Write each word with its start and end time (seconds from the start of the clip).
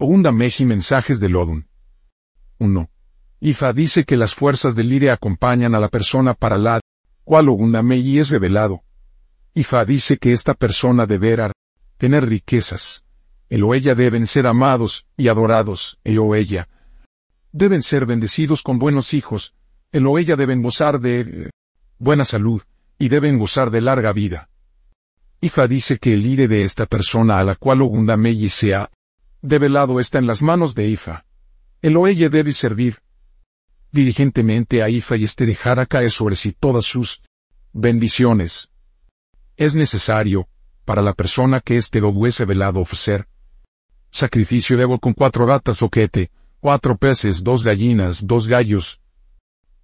Ogunda 0.00 0.30
Meji 0.30 0.64
Mensajes 0.64 1.18
de 1.18 1.28
Lodun. 1.28 1.66
1. 2.60 2.88
Ifa 3.40 3.72
dice 3.72 4.04
que 4.04 4.16
las 4.16 4.32
fuerzas 4.32 4.76
del 4.76 4.92
Ire 4.92 5.10
acompañan 5.10 5.74
a 5.74 5.80
la 5.80 5.88
persona 5.88 6.34
para 6.34 6.56
la 6.56 6.80
cual 7.24 7.48
Ogunda 7.48 7.82
Meji 7.82 8.20
es 8.20 8.30
revelado. 8.30 8.82
Ifa 9.54 9.84
dice 9.84 10.18
que 10.18 10.30
esta 10.30 10.54
persona 10.54 11.04
deberá 11.04 11.50
tener 11.96 12.28
riquezas. 12.28 13.02
El 13.48 13.64
o 13.64 13.74
ella 13.74 13.96
deben 13.96 14.28
ser 14.28 14.46
amados 14.46 15.04
y 15.16 15.26
adorados, 15.26 15.98
el 16.04 16.20
o 16.20 16.36
ella 16.36 16.68
deben 17.50 17.82
ser 17.82 18.06
bendecidos 18.06 18.62
con 18.62 18.78
buenos 18.78 19.14
hijos, 19.14 19.56
el 19.90 20.06
o 20.06 20.16
ella 20.16 20.36
deben 20.36 20.62
gozar 20.62 21.00
de 21.00 21.50
buena 21.98 22.24
salud, 22.24 22.62
y 23.00 23.08
deben 23.08 23.36
gozar 23.36 23.72
de 23.72 23.80
larga 23.80 24.12
vida. 24.12 24.48
Ifa 25.40 25.66
dice 25.66 25.98
que 25.98 26.14
el 26.14 26.24
ire 26.24 26.46
de 26.46 26.62
esta 26.62 26.86
persona 26.86 27.40
a 27.40 27.42
la 27.42 27.56
cual 27.56 27.82
Ogunda 27.82 28.16
Meji 28.16 28.48
sea 28.48 28.90
develado 29.42 30.00
está 30.00 30.18
en 30.18 30.26
las 30.26 30.42
manos 30.42 30.74
de 30.74 30.88
Ifa. 30.88 31.24
El 31.82 31.96
o 31.96 32.06
ella 32.06 32.28
debe 32.28 32.52
servir 32.52 32.98
diligentemente 33.92 34.82
a 34.82 34.90
Ifa 34.90 35.16
y 35.16 35.24
este 35.24 35.46
dejará 35.46 35.86
caer 35.86 36.10
sobre 36.10 36.36
sí 36.36 36.52
todas 36.52 36.84
sus 36.84 37.22
bendiciones. 37.72 38.68
Es 39.56 39.74
necesario, 39.74 40.48
para 40.84 41.02
la 41.02 41.14
persona 41.14 41.60
que 41.60 41.76
este 41.76 42.00
lo 42.00 42.08
hubiese 42.08 42.44
velado 42.44 42.80
ofrecer, 42.80 43.26
sacrificio 44.10 44.76
debo 44.76 44.98
con 44.98 45.14
cuatro 45.14 45.46
ratas 45.46 45.82
o 45.82 45.88
quete, 45.88 46.30
cuatro 46.60 46.96
peces, 46.96 47.42
dos 47.42 47.62
gallinas, 47.64 48.26
dos 48.26 48.46
gallos, 48.46 49.00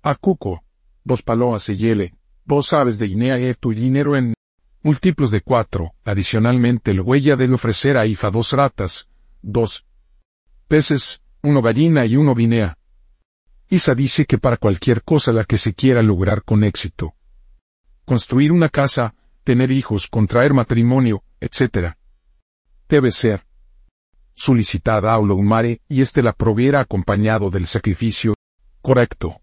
a 0.02 0.14
cuco, 0.14 0.62
dos 1.02 1.22
paloas 1.22 1.68
y 1.68 1.76
hiele, 1.76 2.14
dos 2.44 2.72
aves 2.72 2.98
de 2.98 3.06
Guinea 3.06 3.38
y 3.38 3.54
tu 3.54 3.72
dinero 3.72 4.16
en 4.16 4.34
múltiplos 4.82 5.30
de 5.30 5.40
cuatro. 5.40 5.94
Adicionalmente 6.04 6.90
el 6.90 7.00
huella 7.00 7.36
debe 7.36 7.54
ofrecer 7.54 7.96
a 7.96 8.06
Ifa 8.06 8.30
dos 8.30 8.52
ratas, 8.52 9.08
dos 9.44 9.86
peces, 10.66 11.22
uno 11.42 11.62
gallina 11.62 12.06
y 12.06 12.16
uno 12.16 12.34
vinea. 12.34 12.78
Isa 13.68 13.94
dice 13.94 14.24
que 14.24 14.38
para 14.38 14.56
cualquier 14.56 15.02
cosa 15.02 15.32
la 15.32 15.44
que 15.44 15.58
se 15.58 15.74
quiera 15.74 16.02
lograr 16.02 16.42
con 16.42 16.64
éxito, 16.64 17.14
construir 18.04 18.52
una 18.52 18.68
casa, 18.68 19.14
tener 19.44 19.70
hijos, 19.70 20.08
contraer 20.08 20.54
matrimonio, 20.54 21.22
etc. 21.40 21.94
Debe 22.88 23.10
ser 23.10 23.46
solicitada 24.34 25.12
a 25.12 25.18
Olomare 25.18 25.80
y 25.88 26.00
éste 26.00 26.22
la 26.22 26.32
proviera 26.32 26.80
acompañado 26.80 27.50
del 27.50 27.66
sacrificio 27.66 28.34
correcto. 28.82 29.40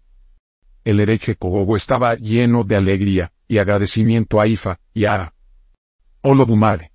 El 0.84 1.00
hereje 1.00 1.36
Kogogo 1.36 1.76
estaba 1.76 2.16
lleno 2.16 2.64
de 2.64 2.76
alegría 2.76 3.32
y 3.48 3.58
agradecimiento 3.58 4.40
a 4.40 4.46
Ifa 4.46 4.80
y 4.92 5.04
a 5.04 5.32
Olodumare. 6.22 6.91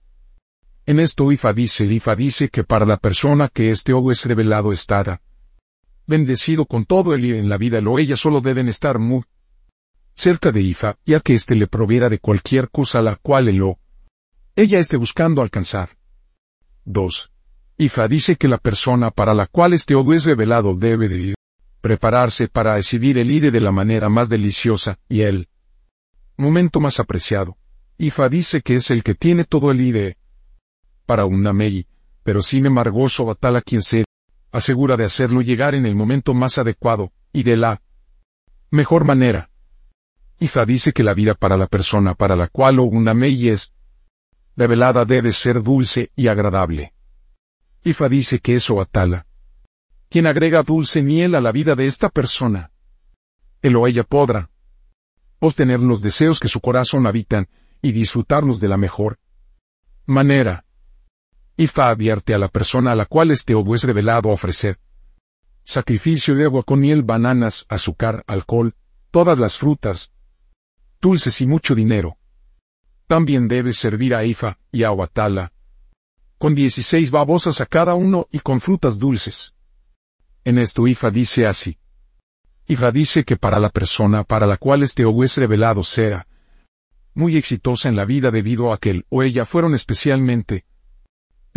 En 0.87 1.01
esto 1.01 1.29
Ifa 1.33 1.51
dice, 1.51 1.83
Ifa 1.83 2.15
dice 2.15 2.47
que 2.47 2.63
para 2.63 2.85
la 2.85 2.95
persona 2.95 3.49
que 3.49 3.71
este 3.71 3.91
odo 3.91 4.09
es 4.09 4.23
revelado 4.23 4.71
estará 4.71 5.21
bendecido 6.07 6.65
con 6.65 6.85
todo 6.85 7.13
el 7.13 7.25
ir 7.25 7.35
en 7.35 7.49
la 7.49 7.57
vida 7.57 7.81
lo 7.81 7.99
ella 7.99 8.15
solo 8.15 8.39
deben 8.39 8.69
estar 8.69 8.97
muy 8.97 9.25
cerca 10.13 10.53
de 10.53 10.61
Ifa, 10.61 10.95
ya 11.05 11.19
que 11.19 11.33
éste 11.33 11.55
le 11.55 11.67
proviera 11.67 12.07
de 12.07 12.19
cualquier 12.19 12.69
cosa 12.69 13.01
la 13.01 13.17
cual 13.17 13.49
el 13.49 13.61
o 13.63 13.77
ella 14.55 14.79
esté 14.79 14.95
buscando 14.95 15.41
alcanzar. 15.41 15.89
2. 16.85 17.31
Ifa 17.79 18.07
dice 18.07 18.37
que 18.37 18.47
la 18.47 18.57
persona 18.57 19.11
para 19.11 19.33
la 19.33 19.45
cual 19.47 19.73
este 19.73 19.93
odo 19.93 20.13
es 20.13 20.23
revelado 20.23 20.73
debe 20.73 21.09
de 21.09 21.17
ir, 21.17 21.35
prepararse 21.81 22.47
para 22.47 22.75
recibir 22.75 23.17
el 23.17 23.29
ide 23.29 23.51
de 23.51 23.59
la 23.59 23.73
manera 23.73 24.07
más 24.07 24.29
deliciosa, 24.29 24.97
y 25.09 25.21
el 25.21 25.49
momento 26.37 26.79
más 26.79 27.01
apreciado. 27.01 27.57
Ifa 27.97 28.29
dice 28.29 28.61
que 28.61 28.75
es 28.75 28.89
el 28.89 29.03
que 29.03 29.15
tiene 29.15 29.43
todo 29.43 29.69
el 29.69 29.81
ide, 29.81 30.17
para 31.07 31.25
un 31.25 31.41
Namei, 31.41 31.87
pero 32.21 32.43
sin 32.43 32.67
embargo 32.67 33.09
Sobatala 33.09 33.61
quien 33.61 33.81
se 33.81 34.03
asegura 34.51 34.97
de 34.97 35.05
hacerlo 35.05 35.41
llegar 35.41 35.73
en 35.73 35.85
el 35.85 35.95
momento 35.95 36.35
más 36.35 36.57
adecuado, 36.59 37.11
y 37.33 37.43
de 37.43 37.57
la 37.57 37.81
mejor 38.69 39.05
manera. 39.05 39.49
Ifa 40.39 40.65
dice 40.65 40.93
que 40.93 41.03
la 41.03 41.15
vida 41.15 41.33
para 41.33 41.57
la 41.57 41.67
persona 41.67 42.13
para 42.13 42.35
la 42.35 42.47
cual 42.49 42.79
un 42.79 43.05
Namei 43.05 43.49
es 43.49 43.73
revelada 44.55 45.05
debe 45.05 45.31
ser 45.31 45.63
dulce 45.63 46.11
y 46.15 46.27
agradable. 46.27 46.93
Ifa 47.83 48.09
dice 48.09 48.39
que 48.39 48.55
es 48.55 48.63
Sobatala, 48.65 49.25
quien 50.09 50.27
agrega 50.27 50.63
dulce 50.63 51.01
miel 51.01 51.33
a 51.35 51.41
la 51.41 51.51
vida 51.51 51.75
de 51.75 51.85
esta 51.85 52.09
persona. 52.09 52.71
Él 53.61 53.75
o 53.75 53.87
ella 53.87 54.03
podrá 54.03 54.49
obtener 55.39 55.79
los 55.79 56.01
deseos 56.01 56.39
que 56.39 56.49
su 56.49 56.59
corazón 56.59 57.07
habitan 57.07 57.47
y 57.81 57.91
disfrutarlos 57.93 58.59
de 58.59 58.67
la 58.67 58.77
mejor 58.77 59.19
manera. 60.05 60.65
Ifa 61.59 61.89
advierte 61.89 62.35
a 62.35 62.37
la 62.37 62.49
persona 62.49 62.91
a 62.91 62.95
la 62.95 63.07
cual 63.07 63.31
este 63.31 63.55
obo 63.55 63.73
es 63.73 63.83
revelado 63.83 64.29
a 64.29 64.33
ofrecer. 64.33 64.77
Sacrificio 65.63 66.35
de 66.35 66.45
agua 66.45 66.61
con 66.61 66.79
miel, 66.79 67.01
bananas, 67.01 67.65
azúcar, 67.67 68.23
alcohol, 68.27 68.75
todas 69.09 69.39
las 69.39 69.57
frutas, 69.57 70.11
dulces 71.01 71.41
y 71.41 71.47
mucho 71.47 71.73
dinero. 71.73 72.17
También 73.07 73.47
debe 73.47 73.73
servir 73.73 74.13
a 74.13 74.23
Ifa 74.23 74.59
y 74.71 74.83
a 74.83 74.91
Oatala, 74.91 75.51
con 76.37 76.53
dieciséis 76.53 77.09
babosas 77.09 77.59
a 77.59 77.65
cada 77.65 77.95
uno 77.95 78.27
y 78.31 78.39
con 78.39 78.61
frutas 78.61 78.99
dulces. 78.99 79.55
En 80.43 80.59
esto 80.59 80.85
Ifa 80.85 81.09
dice 81.09 81.47
así. 81.47 81.79
Ifa 82.67 82.91
dice 82.91 83.23
que 83.23 83.35
para 83.35 83.59
la 83.59 83.69
persona 83.69 84.23
para 84.23 84.45
la 84.45 84.57
cual 84.57 84.83
este 84.83 85.05
obo 85.05 85.23
es 85.23 85.35
revelado 85.37 85.81
sea 85.81 86.27
muy 87.15 87.35
exitosa 87.35 87.89
en 87.89 87.95
la 87.95 88.05
vida 88.05 88.29
debido 88.29 88.71
a 88.71 88.77
que 88.77 88.91
él 88.91 89.05
o 89.09 89.23
ella 89.23 89.43
fueron 89.43 89.73
especialmente 89.73 90.65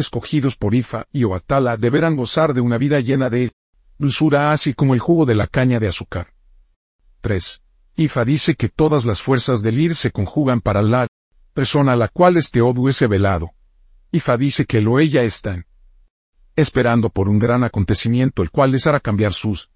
escogidos 0.00 0.56
por 0.56 0.74
Ifa 0.74 1.06
y 1.12 1.24
Oatala 1.24 1.76
deberán 1.76 2.16
gozar 2.16 2.54
de 2.54 2.60
una 2.60 2.78
vida 2.78 3.00
llena 3.00 3.30
de 3.30 3.52
dulzura 3.98 4.52
así 4.52 4.74
como 4.74 4.94
el 4.94 5.00
jugo 5.00 5.26
de 5.26 5.34
la 5.34 5.46
caña 5.46 5.78
de 5.78 5.88
azúcar. 5.88 6.32
3. 7.20 7.62
Ifa 7.96 8.24
dice 8.24 8.54
que 8.54 8.68
todas 8.68 9.04
las 9.04 9.20
fuerzas 9.22 9.62
del 9.62 9.78
Ir 9.78 9.94
se 9.94 10.10
conjugan 10.10 10.60
para 10.60 10.82
la 10.82 11.06
persona 11.52 11.92
a 11.92 11.96
la 11.96 12.08
cual 12.08 12.36
este 12.36 12.62
Odu 12.62 12.88
es 12.88 13.00
revelado. 13.00 13.50
Ifa 14.10 14.36
dice 14.36 14.64
que 14.64 14.80
lo 14.80 14.98
ella 14.98 15.22
están 15.22 15.66
esperando 16.56 17.10
por 17.10 17.28
un 17.28 17.38
gran 17.38 17.62
acontecimiento 17.62 18.42
el 18.42 18.50
cual 18.50 18.72
les 18.72 18.86
hará 18.86 19.00
cambiar 19.00 19.32
sus 19.32 19.70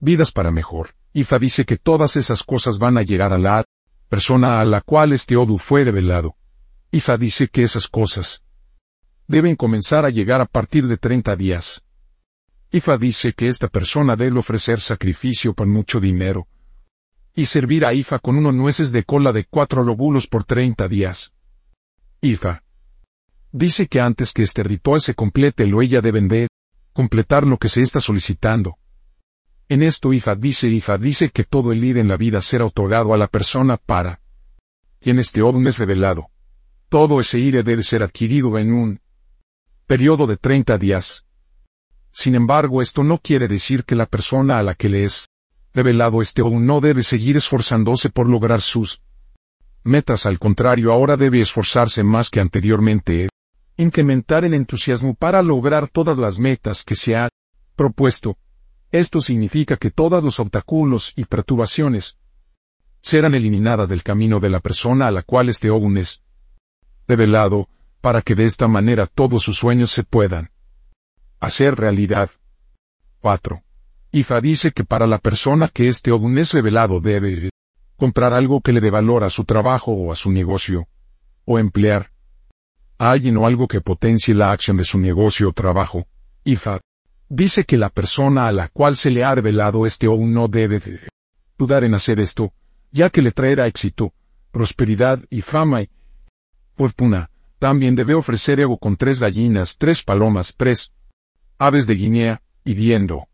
vidas 0.00 0.32
para 0.32 0.50
mejor. 0.50 0.94
Ifa 1.12 1.38
dice 1.38 1.64
que 1.64 1.76
todas 1.76 2.16
esas 2.16 2.42
cosas 2.42 2.78
van 2.78 2.98
a 2.98 3.02
llegar 3.02 3.32
a 3.32 3.38
la 3.38 3.64
persona 4.08 4.60
a 4.60 4.64
la 4.64 4.80
cual 4.80 5.12
este 5.12 5.36
Odu 5.36 5.58
fue 5.58 5.84
revelado. 5.84 6.36
Ifa 6.90 7.16
dice 7.16 7.48
que 7.48 7.62
esas 7.62 7.88
cosas 7.88 8.42
deben 9.28 9.56
comenzar 9.56 10.04
a 10.04 10.10
llegar 10.10 10.40
a 10.40 10.46
partir 10.46 10.86
de 10.86 10.96
30 10.96 11.36
días. 11.36 11.82
Ifa 12.70 12.98
dice 12.98 13.32
que 13.32 13.48
esta 13.48 13.68
persona 13.68 14.16
debe 14.16 14.38
ofrecer 14.38 14.80
sacrificio 14.80 15.54
por 15.54 15.66
mucho 15.66 16.00
dinero. 16.00 16.46
Y 17.34 17.46
servir 17.46 17.84
a 17.84 17.92
Ifa 17.92 18.18
con 18.18 18.36
unos 18.36 18.54
nueces 18.54 18.92
de 18.92 19.04
cola 19.04 19.32
de 19.32 19.44
cuatro 19.44 19.82
lóbulos 19.82 20.26
por 20.26 20.44
30 20.44 20.88
días. 20.88 21.32
Ifa. 22.20 22.62
Dice 23.52 23.86
que 23.86 24.00
antes 24.00 24.32
que 24.32 24.42
este 24.42 24.62
ritual 24.62 25.00
se 25.00 25.14
complete 25.14 25.66
lo 25.66 25.82
ella 25.82 26.00
deben 26.00 26.28
de 26.28 26.48
completar 26.92 27.46
lo 27.46 27.58
que 27.58 27.68
se 27.68 27.82
está 27.82 28.00
solicitando. 28.00 28.76
En 29.68 29.82
esto 29.82 30.12
Ifa 30.12 30.34
dice 30.34 30.68
Ifa 30.68 30.98
dice 30.98 31.30
que 31.30 31.44
todo 31.44 31.72
el 31.72 31.82
ir 31.84 31.98
en 31.98 32.08
la 32.08 32.16
vida 32.16 32.40
será 32.40 32.64
otorgado 32.64 33.12
a 33.12 33.18
la 33.18 33.26
persona 33.26 33.76
para 33.76 34.20
quien 35.00 35.18
este 35.18 35.42
odum 35.42 35.66
es 35.66 35.78
revelado. 35.78 36.28
Todo 36.88 37.20
ese 37.20 37.38
ire 37.38 37.62
debe 37.62 37.82
ser 37.82 38.02
adquirido 38.02 38.58
en 38.58 38.72
un 38.72 39.00
periodo 39.86 40.26
de 40.26 40.36
30 40.36 40.78
días. 40.78 41.24
Sin 42.10 42.34
embargo, 42.34 42.82
esto 42.82 43.04
no 43.04 43.18
quiere 43.18 43.46
decir 43.46 43.84
que 43.84 43.94
la 43.94 44.06
persona 44.06 44.58
a 44.58 44.62
la 44.62 44.74
que 44.74 44.88
le 44.88 45.04
es 45.04 45.28
revelado 45.72 46.22
este 46.22 46.42
o 46.42 46.50
no 46.50 46.80
debe 46.80 47.04
seguir 47.04 47.36
esforzándose 47.36 48.10
por 48.10 48.28
lograr 48.28 48.60
sus 48.60 49.02
metas, 49.84 50.26
al 50.26 50.40
contrario, 50.40 50.92
ahora 50.92 51.16
debe 51.16 51.40
esforzarse 51.40 52.02
más 52.02 52.30
que 52.30 52.40
anteriormente, 52.40 53.28
incrementar 53.76 54.44
el 54.44 54.54
entusiasmo 54.54 55.14
para 55.14 55.42
lograr 55.42 55.88
todas 55.88 56.18
las 56.18 56.38
metas 56.38 56.82
que 56.82 56.96
se 56.96 57.14
ha 57.14 57.28
propuesto. 57.76 58.36
Esto 58.90 59.20
significa 59.20 59.76
que 59.76 59.90
todos 59.90 60.24
los 60.24 60.40
obstáculos 60.40 61.12
y 61.14 61.26
perturbaciones 61.26 62.18
serán 63.02 63.34
eliminadas 63.34 63.88
del 63.88 64.02
camino 64.02 64.40
de 64.40 64.50
la 64.50 64.58
persona 64.58 65.06
a 65.06 65.10
la 65.12 65.22
cual 65.22 65.48
este 65.48 65.70
Ogun 65.70 65.98
es 65.98 66.24
revelado, 67.06 67.68
para 68.06 68.22
que 68.22 68.36
de 68.36 68.44
esta 68.44 68.68
manera 68.68 69.08
todos 69.08 69.42
sus 69.42 69.56
sueños 69.56 69.90
se 69.90 70.04
puedan 70.04 70.52
hacer 71.40 71.74
realidad. 71.74 72.30
4. 73.18 73.64
Ifa 74.12 74.40
dice 74.40 74.70
que 74.70 74.84
para 74.84 75.08
la 75.08 75.18
persona 75.18 75.68
que 75.68 75.88
este 75.88 76.12
Odun 76.12 76.38
es 76.38 76.54
revelado 76.54 77.00
debe 77.00 77.50
comprar 77.96 78.32
algo 78.32 78.60
que 78.60 78.72
le 78.72 78.80
dé 78.80 78.90
valor 78.90 79.24
a 79.24 79.28
su 79.28 79.42
trabajo 79.42 79.90
o 79.90 80.12
a 80.12 80.14
su 80.14 80.30
negocio, 80.30 80.86
o 81.46 81.58
emplear 81.58 82.12
a 82.96 83.10
alguien 83.10 83.38
o 83.38 83.44
algo 83.44 83.66
que 83.66 83.80
potencie 83.80 84.36
la 84.36 84.52
acción 84.52 84.76
de 84.76 84.84
su 84.84 85.00
negocio 85.00 85.48
o 85.48 85.52
trabajo. 85.52 86.06
Ifa 86.44 86.78
dice 87.28 87.64
que 87.64 87.76
la 87.76 87.90
persona 87.90 88.46
a 88.46 88.52
la 88.52 88.68
cual 88.68 88.94
se 88.94 89.10
le 89.10 89.24
ha 89.24 89.34
revelado 89.34 89.84
este 89.84 90.06
Odun 90.06 90.32
no 90.32 90.46
debe 90.46 90.80
dudar 91.58 91.82
en 91.82 91.94
hacer 91.94 92.20
esto, 92.20 92.52
ya 92.92 93.10
que 93.10 93.20
le 93.20 93.32
traerá 93.32 93.66
éxito, 93.66 94.12
prosperidad 94.52 95.24
y 95.28 95.40
fama 95.42 95.82
y 95.82 95.90
fortuna. 96.76 97.30
También 97.58 97.94
debe 97.94 98.14
ofrecer 98.14 98.60
ego 98.60 98.78
con 98.78 98.96
tres 98.96 99.18
gallinas, 99.18 99.76
tres 99.78 100.02
palomas, 100.02 100.54
tres 100.56 100.92
aves 101.58 101.86
de 101.86 101.94
Guinea, 101.94 102.42
y 102.64 102.74
viendo. 102.74 103.28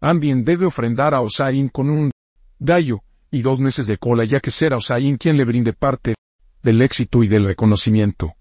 Ambien 0.00 0.44
debe 0.44 0.66
ofrendar 0.66 1.14
a 1.14 1.20
Osaín 1.20 1.68
con 1.68 1.90
un 1.90 2.10
gallo, 2.58 3.02
y 3.30 3.42
dos 3.42 3.60
meses 3.60 3.86
de 3.86 3.98
cola 3.98 4.24
ya 4.24 4.40
que 4.40 4.50
será 4.50 4.76
Osaín 4.76 5.16
quien 5.16 5.36
le 5.36 5.44
brinde 5.44 5.72
parte 5.72 6.14
del 6.62 6.80
éxito 6.80 7.22
y 7.22 7.28
del 7.28 7.44
reconocimiento. 7.44 8.34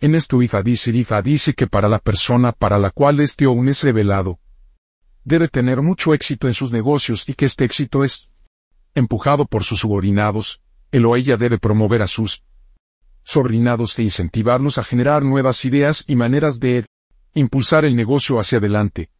En 0.00 0.14
esto 0.14 0.38
dice, 0.38 0.90
Ifa 0.90 1.22
dice 1.22 1.54
que 1.54 1.66
para 1.66 1.88
la 1.88 1.98
persona 1.98 2.52
para 2.52 2.78
la 2.78 2.90
cual 2.90 3.20
este 3.20 3.44
aún 3.44 3.68
es 3.68 3.82
revelado, 3.82 4.40
debe 5.24 5.48
tener 5.48 5.82
mucho 5.82 6.14
éxito 6.14 6.48
en 6.48 6.54
sus 6.54 6.72
negocios 6.72 7.28
y 7.28 7.34
que 7.34 7.44
este 7.44 7.64
éxito 7.64 8.02
es 8.02 8.30
empujado 8.94 9.44
por 9.44 9.62
sus 9.62 9.80
subordinados, 9.80 10.62
él 10.90 11.04
o 11.06 11.16
ella 11.16 11.36
debe 11.36 11.58
promover 11.58 12.02
a 12.02 12.06
sus 12.06 12.42
subordinados 13.22 13.98
e 13.98 14.02
incentivarlos 14.02 14.78
a 14.78 14.84
generar 14.84 15.22
nuevas 15.22 15.64
ideas 15.64 16.04
y 16.06 16.16
maneras 16.16 16.60
de 16.60 16.84
impulsar 17.34 17.84
el 17.84 17.96
negocio 17.96 18.40
hacia 18.40 18.58
adelante. 18.58 19.10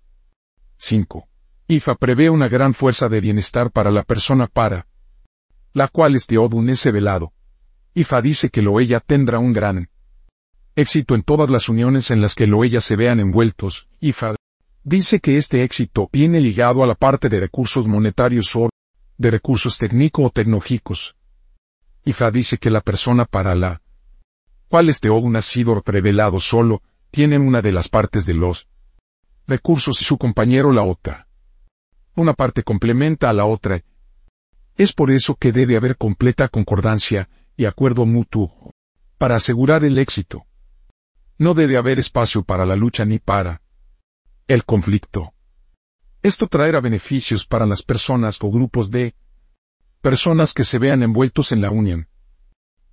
5. 0.77 1.29
IFA 1.69 1.95
prevé 1.95 2.31
una 2.31 2.49
gran 2.49 2.75
fuerza 2.75 3.09
de 3.09 3.21
bienestar 3.21 3.71
para 3.71 3.91
la 3.91 4.03
persona 4.03 4.47
para 4.47 4.87
la 5.73 5.89
cual 5.89 6.17
este 6.17 6.37
Odun 6.39 6.69
es 6.71 6.85
revelado. 6.85 7.33
IFA 7.95 8.23
dice 8.23 8.51
que 8.51 8.63
lo 8.63 8.81
ella 8.81 9.01
tendrá 9.01 9.39
un 9.39 9.53
gran 9.53 9.89
éxito 10.75 11.15
en 11.15 11.23
todas 11.23 11.51
las 11.51 11.69
uniones 11.69 12.11
en 12.11 12.21
las 12.21 12.35
que 12.35 12.47
lo 12.47 12.65
ella 12.65 12.81
se 12.81 12.97
vean 12.97 13.21
envueltos. 13.21 13.89
IFA 14.01 14.35
dice 14.83 15.21
que 15.21 15.37
este 15.37 15.63
éxito 15.63 16.09
viene 16.13 16.41
ligado 16.41 16.83
a 16.83 16.87
la 16.87 16.95
parte 16.95 17.29
de 17.29 17.41
recursos 17.41 17.87
monetarios 17.87 18.55
o 18.57 18.71
de 19.19 19.31
recursos 19.31 19.79
técnico 19.79 20.23
o 20.23 20.31
tecnológicos. 20.31 21.17
IFA 22.05 22.31
dice 22.31 22.59
que 22.59 22.71
la 22.71 22.81
persona 22.81 23.27
para 23.27 23.55
la 23.55 23.83
cual 24.71 24.89
este 24.89 25.11
Odun 25.11 25.35
ha 25.35 25.43
sido 25.43 25.83
revelado 25.85 26.39
solo, 26.39 26.81
tiene 27.11 27.39
una 27.39 27.61
de 27.61 27.73
las 27.73 27.89
partes 27.89 28.25
de 28.25 28.35
los 28.35 28.69
recursos 29.49 30.01
y 30.01 30.05
su 30.05 30.17
compañero 30.17 30.73
la 30.73 30.85
otra. 30.85 31.27
Una 32.15 32.35
parte 32.35 32.63
complementa 32.63 33.29
a 33.29 33.33
la 33.33 33.47
otra. 33.47 33.83
Es 34.77 34.93
por 34.93 35.11
eso 35.11 35.35
que 35.35 35.51
debe 35.51 35.77
haber 35.77 35.97
completa 35.97 36.47
concordancia 36.47 37.29
y 37.57 37.65
acuerdo 37.65 38.07
mutuo 38.07 38.73
para 39.19 39.35
asegurar 39.35 39.85
el 39.85 39.99
éxito. 39.99 40.47
No 41.37 41.55
debe 41.55 41.77
haber 41.77 41.99
espacio 41.99 42.45
para 42.45 42.65
la 42.65 42.77
lucha 42.77 43.05
ni 43.05 43.19
para 43.19 43.63
el 44.47 44.65
conflicto. 44.65 45.33
Esto 46.23 46.47
traerá 46.47 46.81
beneficios 46.81 47.45
para 47.45 47.67
las 47.67 47.83
personas 47.83 48.39
o 48.41 48.51
grupos 48.53 48.93
de 48.93 49.17
personas 50.01 50.55
que 50.55 50.63
se 50.63 50.79
vean 50.79 51.03
envueltos 51.03 51.51
en 51.51 51.61
la 51.61 51.71
unión. 51.71 52.09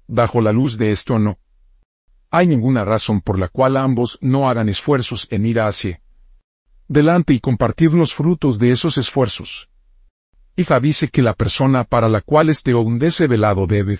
Bajo 0.07 0.41
la 0.41 0.51
luz 0.51 0.79
de 0.79 0.89
esto 0.89 1.19
no 1.19 1.37
hay 2.29 2.47
ninguna 2.47 2.83
razón 2.83 3.21
por 3.21 3.39
la 3.39 3.47
cual 3.47 3.77
ambos 3.77 4.17
no 4.21 4.49
hagan 4.49 4.69
esfuerzos 4.69 5.27
en 5.31 5.45
ir 5.45 5.59
hacia 5.59 6.01
delante 6.87 7.33
y 7.33 7.39
compartir 7.39 7.93
los 7.93 8.13
frutos 8.13 8.59
de 8.59 8.71
esos 8.71 8.97
esfuerzos. 8.97 9.69
Ifa 10.55 10.79
dice 10.79 11.09
que 11.09 11.21
la 11.21 11.33
persona 11.33 11.83
para 11.83 12.09
la 12.09 12.21
cual 12.21 12.49
este 12.49 12.73
es 13.01 13.19
revelado 13.19 13.67
debe 13.67 13.99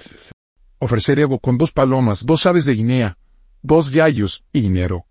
ofrecer 0.80 1.20
ego 1.20 1.40
con 1.40 1.58
dos 1.58 1.72
palomas, 1.72 2.26
dos 2.26 2.46
aves 2.46 2.66
de 2.66 2.74
Guinea, 2.74 3.18
dos 3.62 3.90
gallos 3.90 4.44
y 4.54 4.62
dinero. 4.62 5.06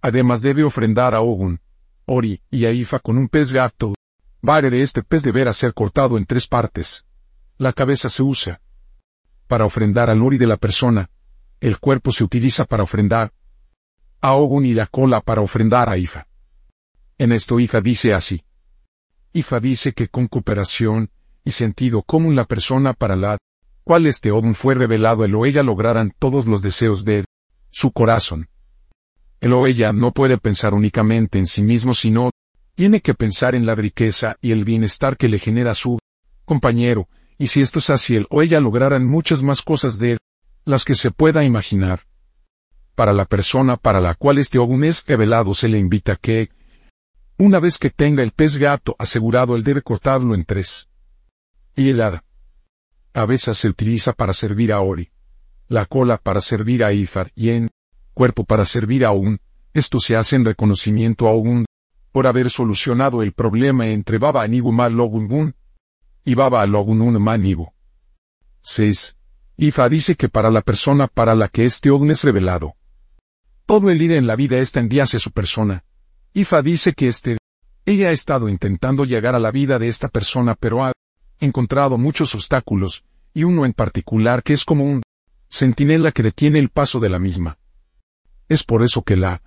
Además 0.00 0.40
debe 0.40 0.64
ofrendar 0.64 1.14
a 1.14 1.20
Ogun, 1.20 1.60
Ori 2.06 2.40
y 2.50 2.66
a 2.66 2.72
Ifa 2.72 2.98
con 2.98 3.16
un 3.16 3.28
pez 3.28 3.52
gato. 3.52 3.94
Vare 4.40 4.70
de 4.70 4.82
este 4.82 5.02
pez 5.02 5.22
deberá 5.22 5.52
ser 5.52 5.72
cortado 5.72 6.18
en 6.18 6.26
tres 6.26 6.48
partes. 6.48 7.06
La 7.58 7.72
cabeza 7.72 8.08
se 8.08 8.22
usa 8.22 8.60
para 9.46 9.64
ofrendar 9.64 10.10
al 10.10 10.22
Ori 10.22 10.38
de 10.38 10.46
la 10.46 10.56
persona. 10.56 11.10
El 11.62 11.78
cuerpo 11.78 12.10
se 12.10 12.24
utiliza 12.24 12.64
para 12.64 12.82
ofrendar 12.82 13.32
a 14.20 14.32
Ogun 14.34 14.66
y 14.66 14.74
la 14.74 14.88
cola 14.88 15.20
para 15.20 15.42
ofrendar 15.42 15.88
a 15.88 15.96
Ifa. 15.96 16.26
En 17.18 17.30
esto 17.30 17.60
Ifa 17.60 17.80
dice 17.80 18.12
así. 18.12 18.42
Ifa 19.32 19.60
dice 19.60 19.92
que 19.92 20.08
con 20.08 20.26
cooperación 20.26 21.10
y 21.44 21.52
sentido 21.52 22.02
común 22.02 22.34
la 22.34 22.46
persona 22.46 22.94
para 22.94 23.14
la 23.14 23.38
cual 23.84 24.08
este 24.08 24.32
Ogun 24.32 24.56
fue 24.56 24.74
revelado 24.74 25.24
el 25.24 25.36
o 25.36 25.46
ella 25.46 25.62
lograrán 25.62 26.12
todos 26.18 26.46
los 26.46 26.62
deseos 26.62 27.04
de 27.04 27.26
su 27.70 27.92
corazón. 27.92 28.48
El 29.40 29.52
o 29.52 29.68
ella 29.68 29.92
no 29.92 30.10
puede 30.10 30.38
pensar 30.38 30.74
únicamente 30.74 31.38
en 31.38 31.46
sí 31.46 31.62
mismo 31.62 31.94
sino 31.94 32.30
tiene 32.74 33.02
que 33.02 33.14
pensar 33.14 33.54
en 33.54 33.66
la 33.66 33.76
riqueza 33.76 34.36
y 34.40 34.50
el 34.50 34.64
bienestar 34.64 35.16
que 35.16 35.28
le 35.28 35.38
genera 35.38 35.76
su 35.76 35.96
compañero, 36.44 37.08
y 37.38 37.46
si 37.46 37.60
esto 37.60 37.78
es 37.78 37.88
así 37.88 38.16
el 38.16 38.26
o 38.30 38.42
ella 38.42 38.58
lograrán 38.58 39.06
muchas 39.06 39.44
más 39.44 39.62
cosas 39.62 39.96
de 39.98 40.18
las 40.64 40.84
que 40.84 40.94
se 40.94 41.10
pueda 41.10 41.44
imaginar. 41.44 42.02
Para 42.94 43.12
la 43.12 43.24
persona 43.24 43.76
para 43.76 44.00
la 44.00 44.14
cual 44.14 44.38
este 44.38 44.58
Ogun 44.58 44.84
es 44.84 45.04
revelado 45.06 45.54
se 45.54 45.68
le 45.68 45.78
invita 45.78 46.16
que 46.16 46.50
una 47.38 47.58
vez 47.58 47.78
que 47.78 47.90
tenga 47.90 48.22
el 48.22 48.30
pez 48.32 48.56
gato 48.56 48.94
asegurado, 48.98 49.56
él 49.56 49.64
debe 49.64 49.82
cortarlo 49.82 50.34
en 50.34 50.44
tres. 50.44 50.88
Y 51.74 51.88
el 51.88 52.00
hada. 52.00 52.24
A 53.14 53.26
veces 53.26 53.58
se 53.58 53.68
utiliza 53.68 54.12
para 54.12 54.32
servir 54.32 54.72
a 54.72 54.80
Ori. 54.80 55.10
La 55.68 55.86
cola 55.86 56.18
para 56.18 56.40
servir 56.40 56.84
a 56.84 56.92
Ifar 56.92 57.32
y 57.34 57.50
en 57.50 57.68
cuerpo 58.14 58.44
para 58.44 58.64
servir 58.64 59.04
a 59.04 59.12
Un. 59.12 59.40
Esto 59.74 59.98
se 59.98 60.16
hace 60.16 60.36
en 60.36 60.44
reconocimiento 60.44 61.28
a 61.28 61.34
Un 61.34 61.64
por 62.12 62.26
haber 62.26 62.50
solucionado 62.50 63.22
el 63.22 63.32
problema 63.32 63.88
entre 63.88 64.18
Baba 64.18 64.42
Anibu 64.42 64.70
Mal 64.70 64.92
Logun 64.92 65.54
y 66.24 66.34
Baba 66.34 66.64
Logun 66.66 67.20
Manibu. 67.20 67.72
6. 68.60 69.16
Ifa 69.56 69.88
dice 69.88 70.16
que 70.16 70.28
para 70.28 70.50
la 70.50 70.62
persona 70.62 71.06
para 71.06 71.34
la 71.34 71.48
que 71.48 71.64
este 71.64 71.90
Ogun 71.90 72.10
es 72.10 72.24
revelado, 72.24 72.74
todo 73.66 73.90
el 73.90 74.00
ir 74.00 74.12
en 74.12 74.26
la 74.26 74.34
vida 74.34 74.58
está 74.58 74.80
en 74.80 74.88
día 74.88 75.02
hacia 75.02 75.18
su 75.18 75.30
persona, 75.30 75.84
Ifa 76.32 76.62
dice 76.62 76.94
que 76.94 77.08
este, 77.08 77.36
ella 77.84 78.08
ha 78.08 78.12
estado 78.12 78.48
intentando 78.48 79.04
llegar 79.04 79.34
a 79.34 79.38
la 79.38 79.50
vida 79.50 79.78
de 79.78 79.88
esta 79.88 80.08
persona 80.08 80.54
pero 80.54 80.84
ha 80.84 80.92
encontrado 81.38 81.98
muchos 81.98 82.34
obstáculos, 82.34 83.04
y 83.34 83.44
uno 83.44 83.66
en 83.66 83.72
particular 83.72 84.42
que 84.42 84.54
es 84.54 84.64
como 84.64 84.84
un 84.84 85.02
centinela 85.50 86.12
que 86.12 86.22
detiene 86.22 86.58
el 86.58 86.70
paso 86.70 86.98
de 86.98 87.10
la 87.10 87.18
misma. 87.18 87.58
Es 88.48 88.64
por 88.64 88.82
eso 88.82 89.02
que 89.02 89.16
la 89.16 89.42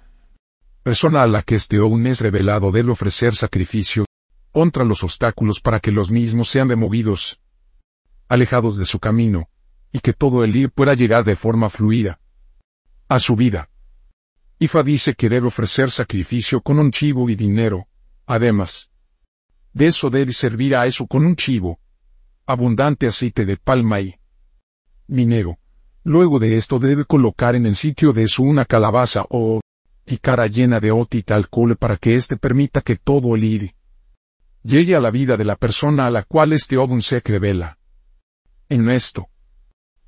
persona 0.84 1.24
a 1.24 1.28
la 1.28 1.42
que 1.42 1.56
este 1.56 1.78
aún 1.78 2.06
es 2.06 2.22
revelado 2.22 2.72
debe 2.72 2.92
ofrecer 2.92 3.36
sacrificio 3.36 4.06
contra 4.52 4.84
los 4.84 5.04
obstáculos 5.04 5.60
para 5.60 5.80
que 5.80 5.92
los 5.92 6.12
mismos 6.12 6.50
sean 6.50 6.70
removidos, 6.70 7.42
alejados 8.30 8.78
de 8.78 8.86
su 8.86 9.00
camino, 9.00 9.50
y 9.96 10.02
que 10.02 10.12
todo 10.12 10.44
el 10.44 10.54
ir 10.54 10.72
pueda 10.72 10.94
llegar 10.94 11.24
de 11.24 11.38
forma 11.38 11.70
fluida 11.70 12.20
a 13.08 13.18
su 13.18 13.38
vida. 13.38 13.70
Ifa 14.60 14.84
dice 14.84 15.14
que 15.14 15.30
debe 15.30 15.48
ofrecer 15.48 15.90
sacrificio 15.90 16.60
con 16.60 16.80
un 16.80 16.92
chivo 16.92 17.30
y 17.30 17.36
dinero, 17.38 17.88
además. 18.26 18.90
De 19.72 19.88
eso 19.88 20.10
debe 20.10 20.34
servir 20.34 20.76
a 20.76 20.86
eso 20.86 21.08
con 21.08 21.26
un 21.26 21.38
chivo. 21.38 21.80
Abundante 22.46 23.08
aceite 23.08 23.46
de 23.46 23.56
palma 23.56 24.02
y 24.02 24.16
dinero. 25.08 25.60
Luego 26.04 26.40
de 26.40 26.58
esto 26.58 26.78
debe 26.78 27.06
colocar 27.06 27.56
en 27.56 27.66
el 27.66 27.78
sitio 27.78 28.12
de 28.12 28.24
eso 28.24 28.44
una 28.44 28.66
calabaza 28.66 29.26
o 29.30 29.62
y 30.06 30.18
cara 30.18 30.48
llena 30.48 30.82
de 30.82 30.92
otita 30.92 31.38
alcohol 31.38 31.78
para 31.78 31.96
que 31.96 32.16
éste 32.16 32.36
permita 32.36 32.82
que 32.82 32.98
todo 32.98 33.34
el 33.34 33.46
ir 33.46 33.76
llegue 34.62 34.94
a 34.94 35.00
la 35.00 35.12
vida 35.12 35.38
de 35.38 35.46
la 35.46 35.56
persona 35.56 36.06
a 36.06 36.12
la 36.12 36.24
cual 36.24 36.52
este 36.52 36.78
odun 36.78 37.02
se 37.02 37.22
revela. 37.22 37.78
En 38.68 38.90
esto, 38.90 39.30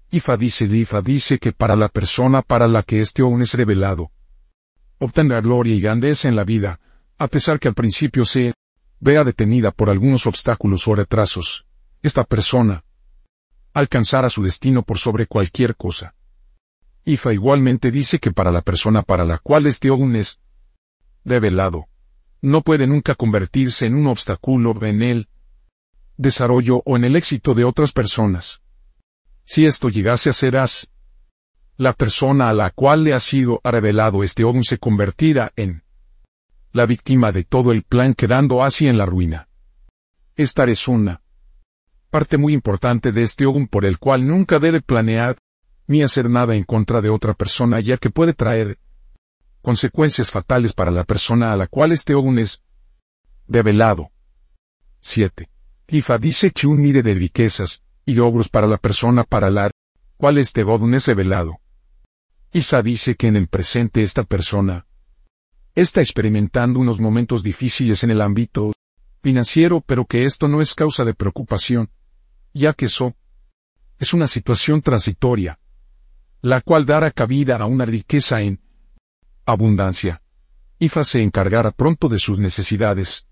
Ifa 0.10 0.38
dice, 0.38 0.66
Ifa 0.66 1.02
dice 1.02 1.38
que 1.38 1.52
para 1.52 1.76
la 1.76 1.90
persona 1.90 2.42
para 2.42 2.68
la 2.68 2.84
que 2.84 3.02
este 3.02 3.24
odun 3.24 3.42
es 3.42 3.54
revelado, 3.54 4.12
obtendrá 5.00 5.42
gloria 5.42 5.76
y 5.76 5.82
grandeza 5.82 6.30
en 6.30 6.36
la 6.36 6.46
vida, 6.46 6.80
a 7.18 7.28
pesar 7.28 7.60
que 7.60 7.68
al 7.68 7.74
principio 7.74 8.24
se 8.24 8.54
vea 9.00 9.24
detenida 9.24 9.72
por 9.72 9.90
algunos 9.90 10.26
obstáculos 10.26 10.88
o 10.88 10.96
retrasos. 10.96 11.66
Esta 12.02 12.24
persona 12.24 12.84
alcanzará 13.74 14.30
su 14.30 14.44
destino 14.44 14.84
por 14.84 14.98
sobre 14.98 15.28
cualquier 15.28 15.76
cosa. 15.76 16.16
Ifa 17.04 17.34
igualmente 17.34 17.92
dice 17.92 18.20
que 18.20 18.32
para 18.32 18.52
la 18.52 18.62
persona 18.62 19.02
para 19.02 19.26
la 19.26 19.38
cual 19.40 19.68
este 19.68 19.90
Ogun 19.90 20.16
es 20.16 20.40
develado, 21.24 21.88
no 22.42 22.62
puede 22.62 22.88
nunca 22.88 23.16
convertirse 23.16 23.86
en 23.86 23.96
un 23.96 24.08
obstáculo 24.08 24.74
en 24.86 25.02
el 25.02 25.30
desarrollo 26.16 26.82
o 26.86 26.96
en 26.96 27.04
el 27.04 27.16
éxito 27.16 27.54
de 27.54 27.66
otras 27.66 27.92
personas. 27.92 28.62
Si 29.50 29.66
esto 29.66 29.88
llegase 29.88 30.30
a 30.30 30.34
ser 30.34 30.58
la 31.78 31.94
persona 31.94 32.50
a 32.50 32.54
la 32.54 32.70
cual 32.70 33.06
le 33.06 33.14
ha 33.14 33.20
sido 33.22 33.62
revelado 33.64 34.22
este 34.22 34.44
Ogun 34.44 34.66
se 34.66 34.78
convertirá 34.78 35.54
en 35.56 35.84
la 36.74 36.86
víctima 36.86 37.32
de 37.32 37.46
todo 37.46 37.72
el 37.72 37.84
plan 37.84 38.14
quedando 38.14 38.62
así 38.62 38.88
en 38.88 38.98
la 38.98 39.06
ruina. 39.06 39.48
Esta 40.36 40.66
es 40.66 40.90
una 40.90 41.22
parte 42.10 42.38
muy 42.38 42.52
importante 42.52 43.14
de 43.14 43.22
este 43.22 43.46
Ogun 43.46 43.70
por 43.70 43.86
el 43.86 44.00
cual 44.00 44.28
nunca 44.28 44.60
debe 44.60 44.82
planear 44.82 45.38
ni 45.88 46.04
hacer 46.04 46.30
nada 46.30 46.54
en 46.54 46.66
contra 46.66 47.00
de 47.00 47.10
otra 47.10 47.34
persona 47.34 47.80
ya 47.80 47.96
que 47.96 48.10
puede 48.10 48.34
traer 48.34 48.78
consecuencias 49.62 50.30
fatales 50.30 50.74
para 50.74 50.92
la 50.92 51.06
persona 51.06 51.54
a 51.54 51.56
la 51.56 51.68
cual 51.68 51.94
este 51.94 52.16
Ogun 52.16 52.40
es 52.40 52.62
develado. 53.48 54.12
7. 55.00 55.50
Tifa 55.86 56.18
dice 56.18 56.52
que 56.52 56.68
un 56.68 56.82
mire 56.82 57.02
de 57.02 57.14
riquezas 57.14 57.82
y 58.08 58.16
logros 58.16 58.48
para 58.48 58.68
la 58.68 58.78
persona 58.78 59.26
para 59.26 59.52
la 59.52 59.70
cual 60.16 60.38
este 60.38 60.64
Ogun 60.64 60.96
es 60.96 61.06
revelado. 61.06 61.60
Isa 62.54 62.82
dice 62.82 63.16
que 63.16 63.28
en 63.28 63.36
el 63.36 63.50
presente 63.50 64.02
esta 64.02 64.24
persona 64.24 64.88
está 65.76 66.02
experimentando 66.02 66.80
unos 66.80 67.02
momentos 67.02 67.44
difíciles 67.44 68.04
en 68.04 68.12
el 68.12 68.22
ámbito 68.22 68.72
financiero, 69.22 69.82
pero 69.82 70.06
que 70.06 70.24
esto 70.24 70.48
no 70.48 70.62
es 70.62 70.74
causa 70.74 71.04
de 71.04 71.14
preocupación, 71.14 71.90
ya 72.54 72.74
que 72.74 72.86
eso 72.86 73.14
es 74.00 74.14
una 74.14 74.28
situación 74.28 74.82
transitoria, 74.82 75.60
la 76.42 76.62
cual 76.62 76.86
dará 76.86 77.12
cabida 77.12 77.58
a 77.58 77.66
una 77.66 77.86
riqueza 77.86 78.42
en 78.42 78.62
abundancia. 79.46 80.22
IFA 80.80 81.04
se 81.04 81.22
encargará 81.22 81.72
pronto 81.72 82.08
de 82.08 82.20
sus 82.20 82.40
necesidades 82.40 83.28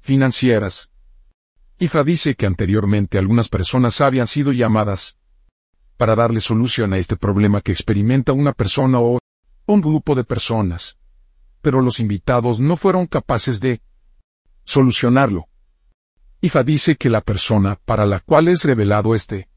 financieras. 0.00 0.90
IFA 1.82 2.04
dice 2.04 2.34
que 2.36 2.46
anteriormente 2.46 3.18
algunas 3.18 3.48
personas 3.48 4.00
habían 4.00 4.28
sido 4.28 4.52
llamadas 4.52 5.16
para 5.96 6.14
darle 6.14 6.40
solución 6.40 6.92
a 6.92 6.98
este 6.98 7.16
problema 7.16 7.60
que 7.60 7.72
experimenta 7.72 8.32
una 8.32 8.52
persona 8.52 9.00
o 9.00 9.18
un 9.66 9.80
grupo 9.80 10.14
de 10.14 10.22
personas. 10.22 10.96
Pero 11.60 11.82
los 11.82 11.98
invitados 11.98 12.60
no 12.60 12.76
fueron 12.76 13.08
capaces 13.08 13.58
de 13.58 13.82
solucionarlo. 14.62 15.48
IFA 16.40 16.62
dice 16.62 16.94
que 16.94 17.10
la 17.10 17.20
persona 17.20 17.80
para 17.84 18.06
la 18.06 18.20
cual 18.20 18.46
es 18.46 18.62
revelado 18.62 19.16
este 19.16 19.48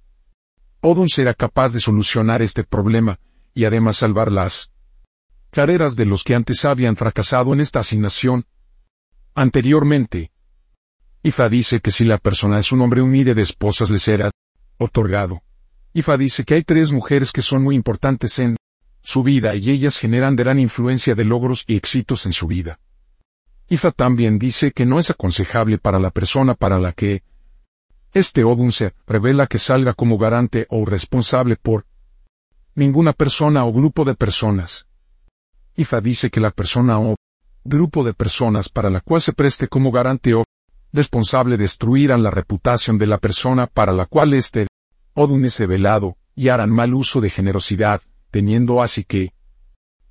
Odun 0.82 1.10
será 1.10 1.36
capaz 1.36 1.74
de 1.74 1.80
solucionar 1.80 2.42
este 2.42 2.64
problema, 2.64 3.20
y 3.54 3.66
además 3.66 3.98
salvar 3.98 4.32
las 4.32 4.72
carreras 5.52 5.96
de 5.96 6.06
los 6.06 6.24
que 6.24 6.34
antes 6.34 6.66
habían 6.66 6.96
fracasado 6.96 7.54
en 7.54 7.60
esta 7.60 7.82
asignación. 7.82 8.48
Anteriormente, 9.36 10.32
Ifa 11.26 11.50
dice 11.50 11.80
que 11.82 11.90
si 11.90 12.06
la 12.06 12.20
persona 12.20 12.60
es 12.60 12.72
un 12.72 12.82
hombre 12.82 13.02
humilde 13.02 13.34
de 13.34 13.42
esposas 13.42 13.90
le 13.90 13.98
será 13.98 14.30
otorgado. 14.78 15.42
Ifa 15.92 16.18
dice 16.18 16.44
que 16.44 16.54
hay 16.54 16.62
tres 16.62 16.92
mujeres 16.92 17.32
que 17.32 17.42
son 17.42 17.64
muy 17.64 17.76
importantes 17.76 18.38
en 18.38 18.58
su 19.02 19.24
vida 19.24 19.56
y 19.56 19.72
ellas 19.72 19.98
generan 19.98 20.36
gran 20.36 20.60
influencia 20.60 21.16
de 21.16 21.26
logros 21.26 21.64
y 21.66 21.78
éxitos 21.78 22.28
en 22.28 22.32
su 22.32 22.46
vida. 22.46 22.80
Ifa 23.68 23.90
también 23.90 24.38
dice 24.38 24.72
que 24.72 24.86
no 24.86 25.00
es 25.00 25.10
aconsejable 25.10 25.80
para 25.80 25.98
la 25.98 26.12
persona 26.12 26.54
para 26.54 26.78
la 26.78 26.92
que 26.92 27.24
este 28.14 28.44
Odun 28.44 28.72
se 28.72 28.94
revela 29.08 29.48
que 29.48 29.58
salga 29.58 29.96
como 29.96 30.20
garante 30.20 30.68
o 30.70 30.86
responsable 30.86 31.56
por 31.56 31.88
ninguna 32.76 33.14
persona 33.14 33.66
o 33.66 33.74
grupo 33.74 34.06
de 34.06 34.14
personas. 34.14 34.86
Ifa 35.76 36.02
dice 36.02 36.30
que 36.30 36.40
la 36.40 36.52
persona 36.52 37.00
o 37.00 37.16
grupo 37.64 38.04
de 38.04 38.14
personas 38.14 38.70
para 38.70 38.92
la 38.92 39.02
cual 39.02 39.22
se 39.22 39.34
preste 39.34 39.68
como 39.68 39.92
garante 39.92 40.36
o 40.36 40.44
responsable 40.96 41.58
destruirán 41.58 42.24
la 42.24 42.32
reputación 42.32 42.98
de 42.98 43.08
la 43.08 43.18
persona 43.18 43.68
para 43.68 43.92
la 43.92 44.06
cual 44.06 44.34
este 44.34 44.68
Odun 45.14 45.46
es 45.46 45.60
revelado, 45.60 46.18
y 46.36 46.50
harán 46.50 46.70
mal 46.70 46.94
uso 46.94 47.22
de 47.22 47.30
generosidad, 47.30 48.02
teniendo 48.32 48.82
así 48.82 49.06
que 49.06 49.32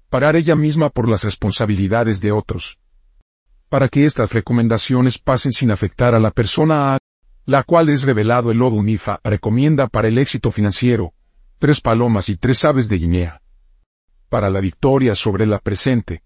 parar 0.08 0.36
ella 0.36 0.56
misma 0.56 0.88
por 0.88 1.08
las 1.08 1.24
responsabilidades 1.24 2.20
de 2.20 2.32
otros. 2.32 2.78
Para 3.68 3.88
que 3.88 4.06
estas 4.06 4.32
recomendaciones 4.32 5.18
pasen 5.18 5.52
sin 5.52 5.70
afectar 5.70 6.14
a 6.14 6.20
la 6.20 6.30
persona 6.30 6.94
a 6.94 6.98
la 7.44 7.62
cual 7.62 7.90
es 7.90 8.02
revelado 8.02 8.50
el 8.50 8.58
lobo 8.58 8.76
Unifa, 8.76 9.20
recomienda 9.22 9.88
para 9.88 10.08
el 10.08 10.16
éxito 10.16 10.50
financiero, 10.50 11.12
tres 11.58 11.80
palomas 11.80 12.28
y 12.30 12.36
tres 12.36 12.64
aves 12.64 12.88
de 12.88 12.96
Guinea. 12.96 13.42
Para 14.30 14.48
la 14.48 14.60
victoria 14.60 15.14
sobre 15.14 15.46
la 15.46 15.58
presente. 15.58 16.22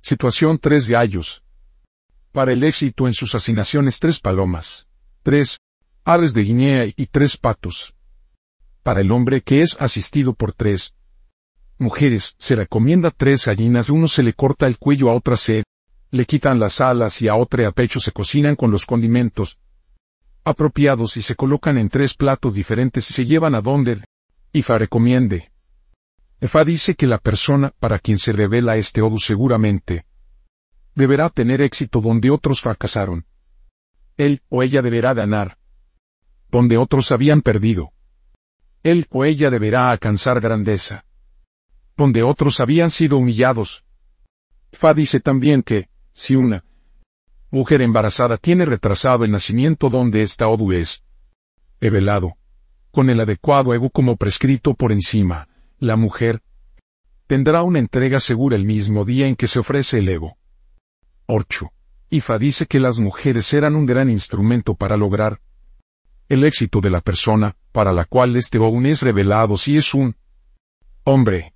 Situación 0.00 0.58
tres 0.58 0.88
gallos. 0.88 1.42
Para 2.38 2.52
el 2.52 2.62
éxito 2.62 3.08
en 3.08 3.14
sus 3.14 3.34
asignaciones 3.34 3.98
tres 3.98 4.20
palomas, 4.20 4.86
tres 5.24 5.58
aves 6.04 6.34
de 6.34 6.42
Guinea 6.42 6.84
y 6.86 7.06
tres 7.06 7.36
patos. 7.36 7.96
Para 8.84 9.00
el 9.00 9.10
hombre 9.10 9.40
que 9.40 9.60
es 9.60 9.76
asistido 9.80 10.34
por 10.34 10.52
tres 10.52 10.94
mujeres, 11.78 12.36
se 12.38 12.54
recomienda 12.54 13.10
tres 13.10 13.44
gallinas, 13.44 13.90
uno 13.90 14.06
se 14.06 14.22
le 14.22 14.34
corta 14.34 14.68
el 14.68 14.78
cuello 14.78 15.10
a 15.10 15.14
otra 15.14 15.36
se 15.36 15.64
le 16.12 16.26
quitan 16.26 16.60
las 16.60 16.80
alas 16.80 17.20
y 17.22 17.26
a 17.26 17.34
otra 17.34 17.66
a 17.66 17.72
pecho 17.72 17.98
se 17.98 18.12
cocinan 18.12 18.54
con 18.54 18.70
los 18.70 18.86
condimentos, 18.86 19.58
apropiados 20.44 21.16
y 21.16 21.22
se 21.22 21.34
colocan 21.34 21.76
en 21.76 21.88
tres 21.88 22.14
platos 22.14 22.54
diferentes 22.54 23.10
y 23.10 23.14
se 23.14 23.26
llevan 23.26 23.56
a 23.56 23.60
donde 23.60 24.04
Ifa 24.52 24.78
recomiende. 24.78 25.50
Efa 26.40 26.62
dice 26.62 26.94
que 26.94 27.08
la 27.08 27.18
persona 27.18 27.74
para 27.80 27.98
quien 27.98 28.16
se 28.18 28.32
revela 28.32 28.76
este 28.76 29.02
Odu 29.02 29.18
seguramente 29.18 30.06
deberá 30.98 31.30
tener 31.30 31.62
éxito 31.62 32.00
donde 32.00 32.28
otros 32.28 32.60
fracasaron. 32.60 33.24
Él 34.16 34.42
o 34.48 34.64
ella 34.64 34.82
deberá 34.82 35.14
ganar. 35.14 35.56
Donde 36.50 36.76
otros 36.76 37.12
habían 37.12 37.40
perdido. 37.40 37.92
Él 38.82 39.06
o 39.10 39.24
ella 39.24 39.48
deberá 39.48 39.92
alcanzar 39.92 40.40
grandeza. 40.40 41.04
Donde 41.96 42.24
otros 42.24 42.58
habían 42.58 42.90
sido 42.90 43.16
humillados. 43.16 43.84
Fa 44.72 44.92
dice 44.92 45.20
también 45.20 45.62
que, 45.62 45.88
si 46.12 46.34
una 46.34 46.64
mujer 47.50 47.80
embarazada 47.80 48.36
tiene 48.36 48.66
retrasado 48.66 49.24
el 49.24 49.30
nacimiento 49.30 49.90
donde 49.90 50.22
esta 50.22 50.48
Odu 50.48 50.72
es 50.72 51.04
revelado. 51.80 52.34
Con 52.90 53.08
el 53.08 53.20
adecuado 53.20 53.72
ego 53.72 53.90
como 53.90 54.16
prescrito 54.16 54.74
por 54.74 54.90
encima, 54.90 55.48
la 55.78 55.96
mujer 55.96 56.42
tendrá 57.28 57.62
una 57.62 57.78
entrega 57.78 58.18
segura 58.18 58.56
el 58.56 58.64
mismo 58.64 59.04
día 59.04 59.28
en 59.28 59.36
que 59.36 59.46
se 59.46 59.60
ofrece 59.60 59.98
el 59.98 60.08
ego. 60.08 60.38
8. 61.30 61.70
Ifa 62.08 62.38
dice 62.38 62.66
que 62.66 62.80
las 62.80 62.98
mujeres 62.98 63.52
eran 63.52 63.76
un 63.76 63.84
gran 63.84 64.08
instrumento 64.08 64.74
para 64.74 64.96
lograr 64.96 65.42
el 66.30 66.42
éxito 66.42 66.80
de 66.80 66.88
la 66.88 67.02
persona, 67.02 67.54
para 67.70 67.92
la 67.92 68.06
cual 68.06 68.34
este 68.34 68.56
aún 68.56 68.86
es 68.86 69.02
revelado 69.02 69.58
si 69.58 69.76
es 69.76 69.92
un 69.92 70.16
hombre. 71.04 71.52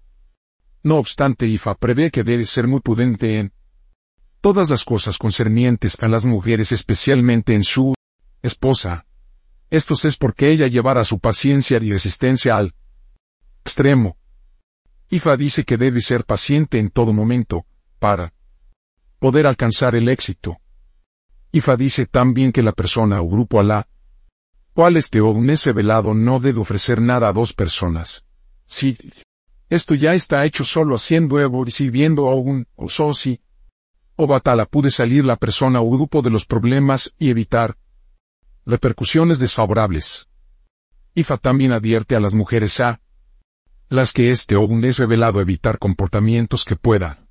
No 0.83 0.97
obstante, 0.97 1.47
Ifa 1.47 1.75
prevé 1.75 2.11
que 2.11 2.23
debe 2.23 2.45
ser 2.45 2.69
muy 2.69 2.81
prudente 2.81 3.39
en 3.39 3.53
todas 4.43 4.69
las 4.69 4.85
cosas 4.85 5.17
concernientes 5.17 5.97
a 6.01 6.09
las 6.09 6.27
mujeres 6.27 6.71
especialmente 6.71 7.55
en 7.55 7.65
su 7.65 7.95
esposa. 8.43 9.07
Esto 9.71 9.95
es 10.07 10.19
porque 10.19 10.51
ella 10.51 10.67
llevará 10.67 11.03
su 11.03 11.19
paciencia 11.19 11.79
y 11.83 11.91
resistencia 11.93 12.57
al 12.57 12.75
extremo. 13.65 14.19
Ifa 15.09 15.35
dice 15.39 15.65
que 15.65 15.79
debe 15.79 16.03
ser 16.03 16.25
paciente 16.25 16.79
en 16.79 16.91
todo 16.91 17.15
momento, 17.15 17.65
para 17.99 18.35
poder 19.23 19.47
alcanzar 19.47 19.95
el 19.95 20.09
éxito. 20.09 20.59
Ifa 21.53 21.77
dice 21.77 22.07
también 22.07 22.51
que 22.51 22.61
la 22.61 22.73
persona 22.73 23.21
o 23.21 23.29
grupo 23.29 23.61
a 23.61 23.63
la 23.63 23.87
cual 24.75 24.97
este 24.97 25.21
un 25.21 25.49
es 25.49 25.65
revelado 25.65 26.13
no 26.13 26.41
debe 26.41 26.59
ofrecer 26.59 27.01
nada 27.01 27.29
a 27.29 27.33
dos 27.33 27.53
personas. 27.53 28.25
Si 28.67 28.99
esto 29.71 29.95
ya 29.95 30.15
está 30.15 30.45
hecho 30.45 30.65
solo 30.65 30.97
haciendo 30.97 31.39
Evo 31.39 31.65
y 31.65 31.71
sirviendo 31.71 32.29
a 32.29 32.35
un 32.35 32.67
o 32.75 32.89
soci, 32.89 33.41
o 34.17 34.27
batala 34.27 34.67
pude 34.67 34.91
salir 34.91 35.25
la 35.25 35.37
persona 35.37 35.81
o 35.81 35.89
grupo 35.89 36.21
de 36.21 36.31
los 36.31 36.45
problemas 36.45 37.15
y 37.17 37.31
evitar 37.31 37.77
repercusiones 38.67 39.39
desfavorables. 39.39 40.27
IFA 41.15 41.37
también 41.37 41.71
advierte 41.71 42.17
a 42.17 42.21
las 42.21 42.35
mujeres 42.35 42.81
a 42.81 43.01
las 43.89 44.13
que 44.13 44.33
este 44.33 44.57
un 44.57 44.85
es 44.85 44.99
revelado 44.99 45.41
evitar 45.41 45.79
comportamientos 45.79 46.65
que 46.65 46.75
puedan 46.75 47.22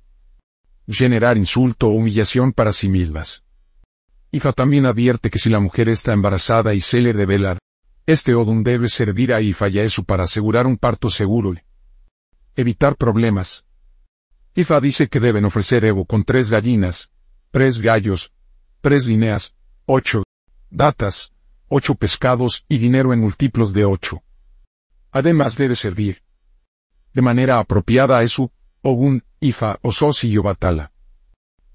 generar 0.88 1.36
insulto 1.36 1.88
o 1.88 1.90
humillación 1.90 2.52
para 2.52 2.72
sí 2.72 2.88
mismas. 2.88 3.44
IFA 4.30 4.52
también 4.52 4.86
advierte 4.86 5.30
que 5.30 5.38
si 5.38 5.50
la 5.50 5.60
mujer 5.60 5.88
está 5.88 6.12
embarazada 6.12 6.74
y 6.74 6.80
se 6.80 7.00
le 7.00 7.12
revela, 7.12 7.58
este 8.06 8.34
Odun 8.34 8.62
debe 8.62 8.88
servir 8.88 9.32
a 9.32 9.40
IFA 9.40 9.68
y 9.68 9.78
a 9.78 9.82
eso 9.84 10.02
para 10.02 10.24
asegurar 10.24 10.66
un 10.66 10.76
parto 10.76 11.10
seguro 11.10 11.54
y 11.54 11.60
evitar 12.56 12.96
problemas. 12.96 13.64
Ifa 14.54 14.80
dice 14.80 15.08
que 15.08 15.20
deben 15.20 15.44
ofrecer 15.44 15.84
Evo 15.84 16.04
con 16.04 16.24
tres 16.24 16.50
gallinas, 16.50 17.10
tres 17.50 17.80
gallos, 17.80 18.32
tres 18.80 19.06
lineas, 19.06 19.54
ocho 19.86 20.24
datas, 20.70 21.32
ocho 21.68 21.94
pescados 21.94 22.64
y 22.68 22.78
dinero 22.78 23.12
en 23.12 23.20
múltiplos 23.20 23.72
de 23.72 23.84
ocho. 23.84 24.22
Además 25.10 25.56
debe 25.56 25.76
servir 25.76 26.22
de 27.12 27.22
manera 27.22 27.58
apropiada 27.58 28.18
a 28.18 28.22
Esu, 28.22 28.50
Ogun, 28.84 29.22
Ifa 29.38 29.78
o 29.82 29.92
Sosi 29.92 30.28
y 30.28 30.38
Obatala. 30.38 30.90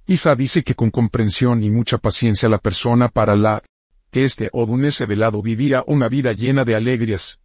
Ifa 0.08 0.36
dice 0.36 0.62
que 0.64 0.76
con 0.76 0.92
comprensión 0.92 1.64
y 1.64 1.72
mucha 1.72 1.98
paciencia 2.00 2.50
la 2.50 2.58
persona 2.58 3.08
para 3.08 3.38
la 3.38 3.64
que 4.12 4.26
este 4.26 4.50
Odun 4.52 4.84
es 4.84 5.00
revelado 5.00 5.42
vivirá 5.42 5.86
una 5.88 6.10
vida 6.10 6.34
llena 6.34 6.66
de 6.66 6.76
alegrías, 6.76 7.40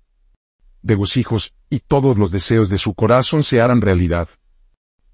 de 0.82 0.98
hijos, 1.14 1.54
y 1.70 1.78
todos 1.78 2.18
los 2.18 2.32
deseos 2.32 2.70
de 2.70 2.78
su 2.78 2.94
corazón 2.94 3.44
se 3.44 3.60
harán 3.60 3.80
realidad. 3.80 4.28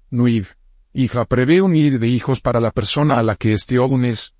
Nuid, 0.09 0.45
hija 0.93 1.25
prevé 1.25 1.61
unir 1.61 1.99
de 1.99 2.07
hijos 2.07 2.41
para 2.41 2.59
la 2.59 2.71
persona 2.71 3.19
a 3.19 3.23
la 3.23 3.35
que 3.35 3.53
este 3.53 3.77
Odun 3.77 4.05
es 4.05 4.33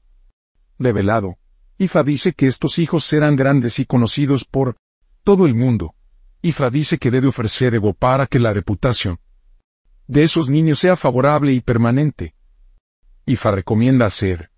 revelado. 0.80 1.38
Ifa 1.78 2.02
dice 2.02 2.34
que 2.34 2.48
estos 2.48 2.80
hijos 2.80 3.04
serán 3.04 3.36
grandes 3.36 3.78
y 3.78 3.86
conocidos 3.86 4.44
por 4.44 4.76
todo 5.24 5.46
el 5.46 5.54
mundo. 5.54 5.94
Ifa 6.42 6.72
dice 6.72 6.98
que 6.98 7.12
debe 7.12 7.28
ofrecer 7.28 7.76
ego 7.76 7.94
para 7.94 8.26
que 8.26 8.40
la 8.40 8.54
reputación 8.54 9.20
de 10.10 10.24
esos 10.24 10.50
niños 10.50 10.80
sea 10.80 10.96
favorable 10.96 11.54
y 11.54 11.62
permanente. 11.62 12.34
Ifa 13.28 13.52
recomienda 13.52 14.08
hacer 14.08 14.50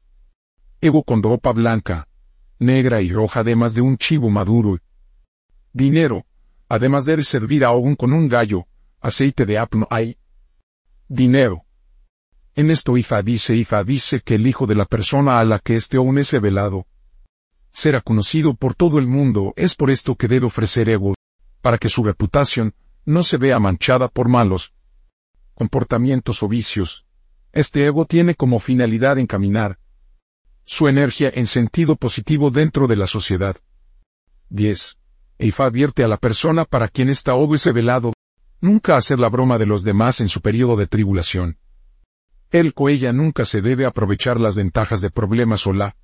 ego 0.79 1.03
con 1.03 1.22
ropa 1.22 1.51
blanca, 1.51 2.08
negra 2.58 3.01
y 3.01 3.12
roja 3.12 3.41
además 3.41 3.74
de 3.74 3.81
un 3.81 3.98
chivo 3.98 4.29
maduro. 4.29 4.79
Dinero, 5.74 6.25
además 6.70 7.03
debe 7.03 7.24
servir 7.24 7.65
a 7.65 7.72
Ogun 7.72 7.98
con 7.98 8.13
un 8.13 8.29
gallo, 8.29 8.65
aceite 9.01 9.46
de 9.46 9.58
apno 9.58 9.88
hay 9.89 10.15
dinero. 11.10 11.65
En 12.55 12.72
esto 12.72 12.96
Ifa 12.96 13.22
dice 13.22 13.53
Ifa 13.53 13.84
dice 13.84 14.22
que 14.22 14.36
el 14.36 14.48
hijo 14.48 14.65
de 14.65 14.75
la 14.75 14.86
persona 14.86 15.41
a 15.41 15.43
la 15.43 15.60
que 15.60 15.75
este 15.75 15.98
aún 15.98 16.17
es 16.17 16.31
revelado 16.31 16.88
será 17.72 18.00
conocido 18.00 18.53
por 18.53 18.74
todo 18.74 19.00
el 19.00 19.08
mundo, 19.08 19.53
es 19.58 19.75
por 19.75 19.91
esto 19.91 20.15
que 20.15 20.29
debe 20.29 20.46
ofrecer 20.46 20.88
ego, 20.88 21.13
para 21.62 21.77
que 21.77 21.89
su 21.89 22.05
reputación 22.05 22.74
no 23.03 23.22
se 23.22 23.36
vea 23.36 23.60
manchada 23.60 24.08
por 24.08 24.29
malos 24.29 24.74
comportamientos 25.62 26.41
o 26.41 26.48
vicios. 26.48 27.06
Este 27.51 27.86
ego 27.86 28.06
tiene 28.08 28.34
como 28.34 28.58
finalidad 28.58 29.20
encaminar 29.20 29.77
su 30.63 30.88
energía 30.88 31.30
en 31.32 31.46
sentido 31.46 31.98
positivo 31.98 32.50
dentro 32.50 32.88
de 32.88 32.96
la 32.96 33.06
sociedad. 33.06 33.56
10. 34.50 34.98
Eifa 35.38 35.65
advierte 35.65 36.03
a 36.03 36.08
la 36.08 36.18
persona 36.18 36.65
para 36.65 36.88
quien 36.88 37.10
esta 37.10 37.34
ego 37.34 37.53
es 37.53 37.63
revelado, 37.63 38.12
nunca 38.60 38.96
hacer 38.96 39.20
la 39.20 39.30
broma 39.30 39.60
de 39.60 39.68
los 39.68 39.84
demás 39.84 40.20
en 40.20 40.30
su 40.30 40.41
periodo 40.41 40.75
de 40.77 40.88
tribulación. 40.88 41.60
Él 42.50 42.74
o 42.75 42.89
ella 42.89 43.13
nunca 43.13 43.46
se 43.46 43.62
debe 43.62 43.86
aprovechar 43.86 44.39
las 44.39 44.56
ventajas 44.56 45.00
de 45.00 45.12
problemas 45.12 45.68
o 45.68 45.74
la 45.74 45.96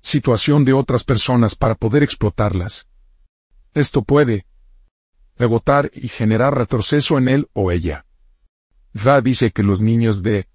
situación 0.00 0.64
de 0.64 0.72
otras 0.72 1.04
personas 1.04 1.54
para 1.54 1.74
poder 1.74 2.02
explotarlas. 2.02 2.88
Esto 3.74 4.00
puede 4.00 4.46
rebotar 5.36 5.90
y 5.92 6.08
generar 6.08 6.56
retroceso 6.56 7.18
en 7.18 7.28
él 7.28 7.50
o 7.52 7.72
ella. 7.72 8.06
Ra 8.94 9.20
dice 9.20 9.50
que 9.50 9.62
los 9.62 9.80
niños 9.80 10.22
de 10.22 10.48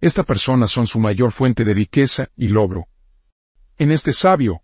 esta 0.00 0.22
persona 0.22 0.66
son 0.66 0.86
su 0.86 0.98
mayor 0.98 1.32
fuente 1.32 1.64
de 1.64 1.74
riqueza 1.74 2.28
y 2.36 2.48
logro. 2.48 2.88
En 3.78 3.90
este 3.90 4.12
sabio, 4.12 4.62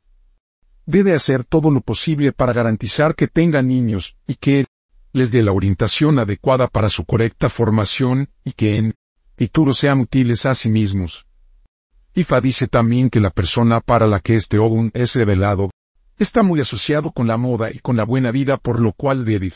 debe 0.87 1.14
hacer 1.14 1.44
todo 1.44 1.70
lo 1.70 1.80
posible 1.80 2.32
para 2.32 2.52
garantizar 2.52 3.14
que 3.14 3.28
tenga 3.28 3.62
niños 3.62 4.16
y 4.26 4.35
que 4.35 4.66
les 5.12 5.30
dé 5.30 5.42
la 5.42 5.52
orientación 5.52 6.18
adecuada 6.18 6.68
para 6.68 6.88
su 6.88 7.04
correcta 7.04 7.49
formación 7.49 8.28
y 8.44 8.52
que 8.52 8.76
en 8.76 8.94
futuro 9.37 9.73
sean 9.73 10.00
útiles 10.00 10.47
a 10.47 10.54
sí 10.54 10.70
mismos. 10.70 11.26
Ifa 12.14 12.40
dice 12.40 12.66
también 12.66 13.09
que 13.09 13.20
la 13.20 13.30
persona 13.30 13.80
para 13.80 14.06
la 14.06 14.20
que 14.20 14.35
este 14.35 14.59
Ogun 14.59 14.90
es 14.94 15.14
revelado 15.14 15.70
está 16.18 16.42
muy 16.42 16.61
asociado 16.61 17.12
con 17.12 17.26
la 17.26 17.37
moda 17.37 17.70
y 17.73 17.78
con 17.78 17.97
la 17.97 18.04
buena 18.04 18.30
vida 18.30 18.59
por 18.59 18.80
lo 18.80 18.92
cual 18.92 19.25
debe 19.25 19.50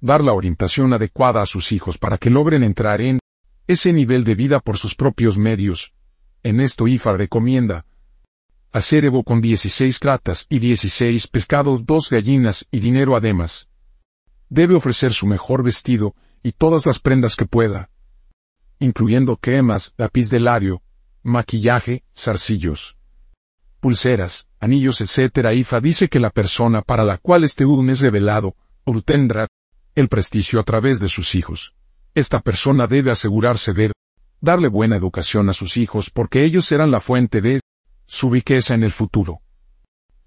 dar 0.00 0.22
la 0.22 0.32
orientación 0.32 0.92
adecuada 0.92 1.42
a 1.42 1.46
sus 1.46 1.72
hijos 1.72 1.98
para 1.98 2.18
que 2.18 2.30
logren 2.30 2.62
entrar 2.62 3.00
en 3.00 3.18
ese 3.66 3.92
nivel 3.92 4.24
de 4.24 4.34
vida 4.34 4.60
por 4.60 4.78
sus 4.78 4.94
propios 4.94 5.36
medios. 5.36 5.92
En 6.42 6.60
esto 6.60 6.86
Ifa 6.86 7.16
recomienda 7.16 7.84
hacer 8.72 9.04
Evo 9.04 9.24
con 9.24 9.40
16 9.40 9.98
cratas 9.98 10.46
y 10.48 10.58
16 10.58 11.26
pescados, 11.28 11.84
dos 11.84 12.10
gallinas 12.10 12.66
y 12.70 12.80
dinero 12.80 13.16
además. 13.16 13.68
Debe 14.48 14.74
ofrecer 14.74 15.12
su 15.12 15.26
mejor 15.26 15.62
vestido 15.62 16.14
y 16.42 16.52
todas 16.52 16.86
las 16.86 17.00
prendas 17.00 17.34
que 17.34 17.46
pueda, 17.46 17.90
incluyendo 18.78 19.36
cremas, 19.36 19.92
lápiz 19.96 20.30
de 20.30 20.40
labio, 20.40 20.82
maquillaje, 21.22 22.04
zarcillos, 22.16 22.96
pulseras, 23.80 24.46
anillos, 24.60 25.00
etc. 25.00 25.52
IFA 25.54 25.80
dice 25.80 26.08
que 26.08 26.20
la 26.20 26.30
persona 26.30 26.82
para 26.82 27.04
la 27.04 27.18
cual 27.18 27.44
este 27.44 27.64
un 27.64 27.90
es 27.90 28.00
revelado, 28.00 28.54
obtendrá 28.84 29.47
el 29.98 30.08
prestigio 30.08 30.60
a 30.60 30.62
través 30.62 31.00
de 31.00 31.08
sus 31.08 31.34
hijos. 31.34 31.74
Esta 32.14 32.40
persona 32.40 32.86
debe 32.86 33.10
asegurarse 33.10 33.72
de 33.72 33.92
darle 34.40 34.68
buena 34.68 34.96
educación 34.96 35.48
a 35.48 35.52
sus 35.52 35.76
hijos 35.76 36.10
porque 36.10 36.44
ellos 36.44 36.66
serán 36.66 36.92
la 36.92 37.00
fuente 37.00 37.40
de 37.40 37.60
su 38.06 38.30
riqueza 38.30 38.74
en 38.74 38.84
el 38.84 38.92
futuro. 38.92 39.40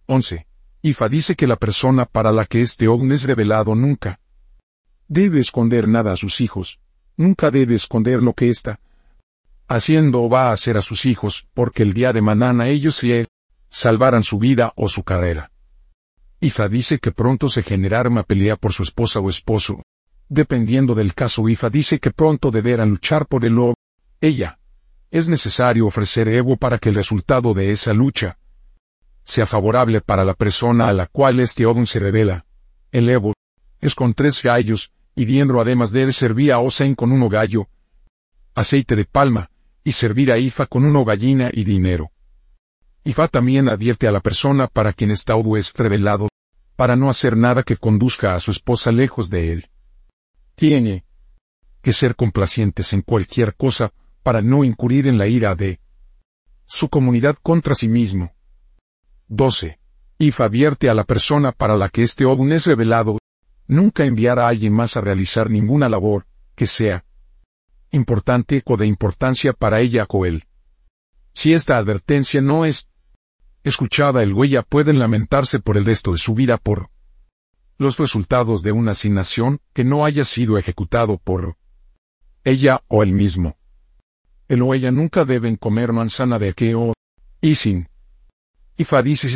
11. 0.07 0.45
Ifa 0.81 1.07
dice 1.07 1.35
que 1.35 1.47
la 1.47 1.55
persona 1.55 2.05
para 2.05 2.33
la 2.33 2.45
que 2.45 2.59
este 2.59 2.89
OVN 2.89 3.13
es 3.13 3.23
revelado 3.23 3.73
nunca 3.73 4.19
debe 5.07 5.39
esconder 5.39 5.87
nada 5.87 6.11
a 6.11 6.17
sus 6.17 6.41
hijos, 6.41 6.81
nunca 7.15 7.49
debe 7.49 7.75
esconder 7.75 8.21
lo 8.21 8.33
que 8.33 8.49
está 8.49 8.81
haciendo 9.69 10.21
o 10.21 10.29
va 10.29 10.49
a 10.49 10.51
hacer 10.51 10.75
a 10.75 10.81
sus 10.81 11.05
hijos, 11.05 11.47
porque 11.53 11.83
el 11.83 11.93
día 11.93 12.11
de 12.11 12.21
mañana 12.21 12.67
ellos 12.67 12.95
se 12.95 13.25
salvarán 13.69 14.23
su 14.23 14.37
vida 14.37 14.73
o 14.75 14.89
su 14.89 15.03
carrera. 15.03 15.49
Ifa 16.43 16.67
dice 16.67 16.97
que 16.97 17.11
pronto 17.11 17.49
se 17.49 17.61
generará 17.61 18.09
una 18.09 18.23
pelea 18.23 18.55
por 18.55 18.73
su 18.73 18.81
esposa 18.81 19.19
o 19.19 19.29
esposo. 19.29 19.83
Dependiendo 20.27 20.95
del 20.95 21.13
caso, 21.13 21.47
Ifa 21.47 21.69
dice 21.69 21.99
que 21.99 22.09
pronto 22.09 22.49
deberán 22.49 22.89
luchar 22.89 23.27
por 23.27 23.45
el 23.45 23.59
o 23.59 23.75
ella. 24.19 24.57
Es 25.11 25.29
necesario 25.29 25.85
ofrecer 25.85 26.27
Evo 26.27 26.57
para 26.57 26.79
que 26.79 26.89
el 26.89 26.95
resultado 26.95 27.53
de 27.53 27.71
esa 27.71 27.93
lucha 27.93 28.39
sea 29.23 29.45
favorable 29.45 30.01
para 30.01 30.25
la 30.25 30.33
persona 30.33 30.87
a 30.87 30.93
la 30.93 31.05
cual 31.05 31.39
este 31.39 31.67
Odun 31.67 31.85
se 31.85 31.99
revela. 31.99 32.47
El 32.91 33.07
Evo 33.07 33.33
es 33.79 33.93
con 33.93 34.15
tres 34.15 34.41
gallos, 34.41 34.91
y 35.15 35.25
Diendro 35.25 35.61
además 35.61 35.91
debe 35.91 36.11
servir 36.11 36.53
a 36.53 36.59
Osen 36.59 36.95
con 36.95 37.11
uno 37.11 37.29
gallo, 37.29 37.67
aceite 38.55 38.95
de 38.95 39.05
palma, 39.05 39.51
y 39.83 39.91
servir 39.91 40.31
a 40.31 40.39
Ifa 40.39 40.65
con 40.65 40.85
uno 40.85 41.05
gallina 41.05 41.51
y 41.53 41.65
dinero. 41.65 42.09
Ifa 43.03 43.27
también 43.27 43.69
advierte 43.69 44.07
a 44.07 44.11
la 44.11 44.21
persona 44.21 44.67
para 44.67 44.93
quien 44.93 45.11
está 45.11 45.35
Odu 45.35 45.55
es 45.55 45.73
revelado, 45.73 46.27
para 46.81 46.95
no 46.95 47.11
hacer 47.11 47.37
nada 47.37 47.61
que 47.61 47.77
conduzca 47.77 48.33
a 48.33 48.39
su 48.39 48.49
esposa 48.49 48.91
lejos 48.91 49.29
de 49.29 49.53
él. 49.53 49.69
Tiene 50.55 51.05
que 51.83 51.93
ser 51.93 52.15
complacientes 52.15 52.91
en 52.93 53.03
cualquier 53.03 53.53
cosa, 53.53 53.93
para 54.23 54.41
no 54.41 54.63
incurrir 54.63 55.05
en 55.05 55.19
la 55.19 55.27
ira 55.27 55.53
de 55.53 55.79
su 56.65 56.89
comunidad 56.89 57.37
contra 57.43 57.75
sí 57.75 57.87
mismo. 57.87 58.33
12. 59.27 59.77
Ifa 60.17 60.45
advierte 60.45 60.89
a 60.89 60.95
la 60.95 61.03
persona 61.03 61.51
para 61.51 61.77
la 61.77 61.87
que 61.87 62.01
este 62.01 62.25
Odun 62.25 62.51
es 62.51 62.65
revelado, 62.65 63.19
nunca 63.67 64.03
enviar 64.03 64.39
a 64.39 64.47
alguien 64.47 64.73
más 64.73 64.97
a 64.97 65.01
realizar 65.01 65.51
ninguna 65.51 65.87
labor, 65.87 66.25
que 66.55 66.65
sea 66.65 67.05
importante 67.91 68.63
o 68.65 68.75
de 68.75 68.87
importancia 68.87 69.53
para 69.53 69.81
ella 69.81 70.07
o 70.09 70.25
él. 70.25 70.47
Si 71.33 71.53
esta 71.53 71.77
advertencia 71.77 72.41
no 72.41 72.65
es 72.65 72.89
escuchada, 73.63 74.23
el 74.23 74.33
huella 74.33 74.63
pueden 74.63 74.99
lamentarse 74.99 75.59
por 75.59 75.77
el 75.77 75.85
resto 75.85 76.11
de 76.11 76.17
su 76.17 76.33
vida 76.33 76.57
por 76.57 76.89
los 77.77 77.97
resultados 77.97 78.61
de 78.61 78.71
una 78.71 78.91
asignación 78.91 79.59
que 79.73 79.83
no 79.83 80.05
haya 80.05 80.25
sido 80.25 80.57
ejecutado 80.57 81.17
por 81.17 81.57
ella 82.43 82.83
o 82.87 83.03
él 83.03 83.11
mismo. 83.11 83.57
El 84.47 84.61
o 84.61 84.73
ella 84.73 84.91
nunca 84.91 85.25
deben 85.25 85.55
comer 85.55 85.93
manzana 85.93 86.37
de 86.37 86.53
que 86.53 86.75
o 86.75 86.93
y 87.41 87.55
sin 87.55 87.87
dice 89.03 89.27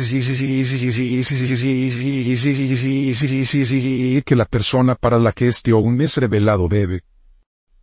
que 4.24 4.36
la 4.36 4.44
persona 4.44 4.94
para 4.94 5.18
la 5.18 5.32
que 5.32 5.46
este 5.46 5.72
un 5.72 6.00
es 6.00 6.16
revelado 6.16 6.68
debe 6.68 7.02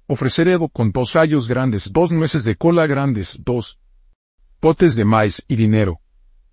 ofrecer 0.07 0.47
Evo 0.47 0.69
con 0.69 0.91
dos 0.91 1.13
rayos 1.13 1.47
grandes, 1.47 1.91
dos 1.91 2.11
nueces 2.11 2.43
de 2.43 2.55
cola 2.55 2.85
grandes, 2.85 3.39
dos 3.43 3.79
potes 4.59 4.95
de 4.95 5.05
maíz 5.05 5.43
y 5.47 5.55
dinero. 5.55 6.02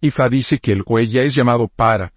Ifa 0.00 0.28
dice 0.28 0.58
que 0.58 0.72
el 0.72 0.82
o 0.86 0.98
ella 0.98 1.22
es 1.22 1.34
llamado 1.34 1.68
para 1.68 2.12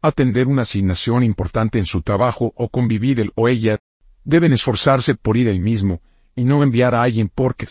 atender 0.00 0.46
una 0.46 0.62
asignación 0.62 1.22
importante 1.22 1.78
en 1.78 1.84
su 1.84 2.02
trabajo 2.02 2.52
o 2.56 2.68
convivir 2.68 3.20
el 3.20 3.32
o 3.34 3.48
ella, 3.48 3.78
deben 4.24 4.52
esforzarse 4.52 5.14
por 5.14 5.36
ir 5.36 5.48
él 5.48 5.60
mismo, 5.60 6.00
y 6.34 6.44
no 6.44 6.62
enviar 6.62 6.94
a 6.94 7.02
alguien 7.02 7.28
porque 7.28 7.68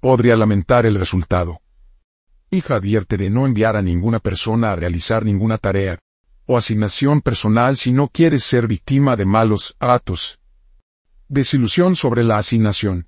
podría 0.00 0.36
lamentar 0.36 0.86
el 0.86 0.94
resultado. 0.94 1.60
Hija 2.50 2.76
advierte 2.76 3.16
de 3.16 3.30
no 3.30 3.46
enviar 3.46 3.76
a 3.76 3.82
ninguna 3.82 4.18
persona 4.18 4.72
a 4.72 4.76
realizar 4.76 5.24
ninguna 5.24 5.58
tarea 5.58 5.98
o 6.46 6.56
asignación 6.56 7.20
personal 7.20 7.76
si 7.76 7.92
no 7.92 8.08
quieres 8.08 8.42
ser 8.42 8.66
víctima 8.66 9.16
de 9.16 9.26
malos 9.26 9.76
actos. 9.78 10.40
Desilusión 11.28 11.94
sobre 11.94 12.24
la 12.24 12.38
asignación. 12.38 13.06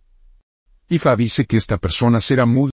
Ifa 0.90 1.16
dice 1.16 1.46
que 1.46 1.57
esta 1.57 1.79
persona 1.79 2.20
será 2.20 2.44
muy 2.44 2.70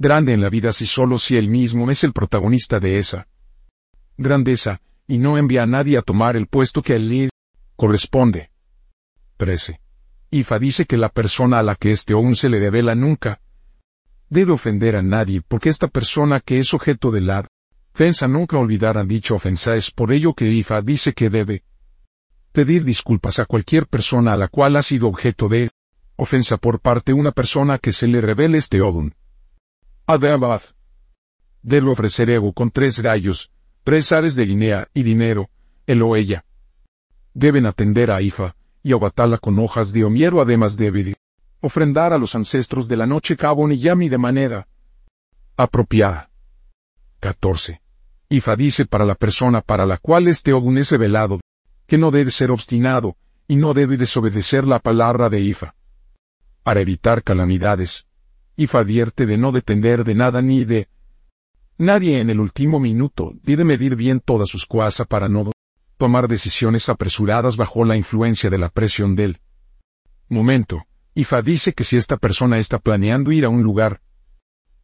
grande 0.00 0.32
en 0.32 0.40
la 0.40 0.48
vida 0.48 0.72
si 0.72 0.86
solo 0.86 1.18
si 1.18 1.36
él 1.36 1.48
mismo 1.48 1.88
es 1.90 2.02
el 2.04 2.14
protagonista 2.14 2.80
de 2.80 2.98
esa 2.98 3.28
grandeza, 4.16 4.80
y 5.06 5.18
no 5.18 5.36
envía 5.36 5.64
a 5.64 5.66
nadie 5.66 5.98
a 5.98 6.02
tomar 6.02 6.36
el 6.36 6.46
puesto 6.46 6.82
que 6.82 6.94
a 6.94 6.96
él 6.96 7.28
corresponde. 7.76 8.50
13. 9.36 9.78
Ifa 10.30 10.58
dice 10.58 10.86
que 10.86 10.96
la 10.96 11.10
persona 11.10 11.58
a 11.58 11.62
la 11.62 11.74
que 11.74 11.90
este 11.90 12.14
aún 12.14 12.34
se 12.34 12.48
le 12.48 12.60
devela 12.60 12.94
nunca 12.94 13.40
debe 14.30 14.52
ofender 14.52 14.96
a 14.96 15.02
nadie 15.02 15.42
porque 15.46 15.68
esta 15.68 15.88
persona 15.88 16.40
que 16.40 16.58
es 16.58 16.72
objeto 16.72 17.10
de 17.10 17.20
la 17.20 17.46
ofensa 17.92 18.26
nunca 18.26 18.56
olvidará 18.56 19.04
dicha 19.04 19.34
ofensa 19.34 19.74
es 19.74 19.90
por 19.90 20.12
ello 20.12 20.32
que 20.32 20.50
Ifa 20.50 20.80
dice 20.80 21.12
que 21.12 21.28
debe 21.28 21.62
pedir 22.52 22.84
disculpas 22.84 23.38
a 23.38 23.44
cualquier 23.44 23.86
persona 23.86 24.32
a 24.32 24.36
la 24.36 24.48
cual 24.48 24.76
ha 24.76 24.82
sido 24.82 25.08
objeto 25.08 25.48
de 25.48 25.70
ofensa 26.16 26.56
por 26.56 26.80
parte 26.80 27.12
de 27.12 27.18
una 27.18 27.32
persona 27.32 27.78
que 27.78 27.92
se 27.92 28.06
le 28.06 28.20
revele 28.20 28.58
este 28.58 28.80
Odun. 28.80 29.14
Adabad. 30.12 30.62
Debe 31.62 31.88
ofrecer 31.88 32.30
ego 32.30 32.52
con 32.52 32.70
tres 32.70 33.00
gallos, 33.00 33.52
tres 33.84 34.10
ares 34.10 34.34
de 34.34 34.44
Guinea 34.44 34.88
y 34.92 35.04
dinero, 35.04 35.50
él 35.86 36.02
o 36.02 36.16
ella. 36.16 36.44
Deben 37.32 37.66
atender 37.66 38.10
a 38.10 38.20
Ifa, 38.20 38.56
y 38.82 38.92
aguatarla 38.92 39.38
con 39.38 39.58
hojas 39.58 39.92
de 39.92 40.04
omiero 40.04 40.40
además 40.40 40.76
de 40.76 41.16
ofrendar 41.60 42.12
a 42.12 42.18
los 42.18 42.34
ancestros 42.34 42.88
de 42.88 42.96
la 42.96 43.06
noche 43.06 43.36
Cabon 43.36 43.70
y 43.72 43.76
Yami 43.76 44.08
de 44.08 44.18
manera 44.18 44.68
apropiada. 45.56 46.30
14. 47.20 47.80
Ifa 48.30 48.56
dice 48.56 48.86
para 48.86 49.04
la 49.04 49.14
persona 49.14 49.60
para 49.60 49.86
la 49.86 49.98
cual 49.98 50.26
este 50.26 50.52
Ogun 50.52 50.78
es 50.78 50.90
revelado, 50.90 51.40
que 51.86 51.98
no 51.98 52.10
debe 52.10 52.30
ser 52.30 52.50
obstinado, 52.50 53.16
y 53.46 53.56
no 53.56 53.74
debe 53.74 53.96
desobedecer 53.96 54.66
la 54.66 54.78
palabra 54.78 55.28
de 55.28 55.40
Ifa. 55.40 55.74
para 56.62 56.80
evitar 56.80 57.22
calamidades. 57.22 58.06
IF 58.60 58.74
advierte 58.74 59.24
de 59.24 59.38
no 59.38 59.52
depender 59.52 60.04
de 60.04 60.14
nada 60.14 60.42
ni 60.42 60.66
de 60.66 60.86
nadie 61.78 62.20
en 62.20 62.28
el 62.28 62.40
último 62.40 62.78
minuto, 62.78 63.32
debe 63.42 63.64
medir 63.64 63.96
bien 63.96 64.20
todas 64.20 64.50
sus 64.50 64.66
cosas 64.66 65.06
para 65.06 65.30
no 65.30 65.50
tomar 65.96 66.28
decisiones 66.28 66.90
apresuradas 66.90 67.56
bajo 67.56 67.86
la 67.86 67.96
influencia 67.96 68.50
de 68.50 68.58
la 68.58 68.68
presión 68.68 69.16
del 69.16 69.40
momento. 70.28 70.84
IFA 71.14 71.40
dice 71.40 71.72
que 71.72 71.84
si 71.84 71.96
esta 71.96 72.18
persona 72.18 72.58
está 72.58 72.78
planeando 72.78 73.32
ir 73.32 73.46
a 73.46 73.48
un 73.48 73.62
lugar 73.62 74.02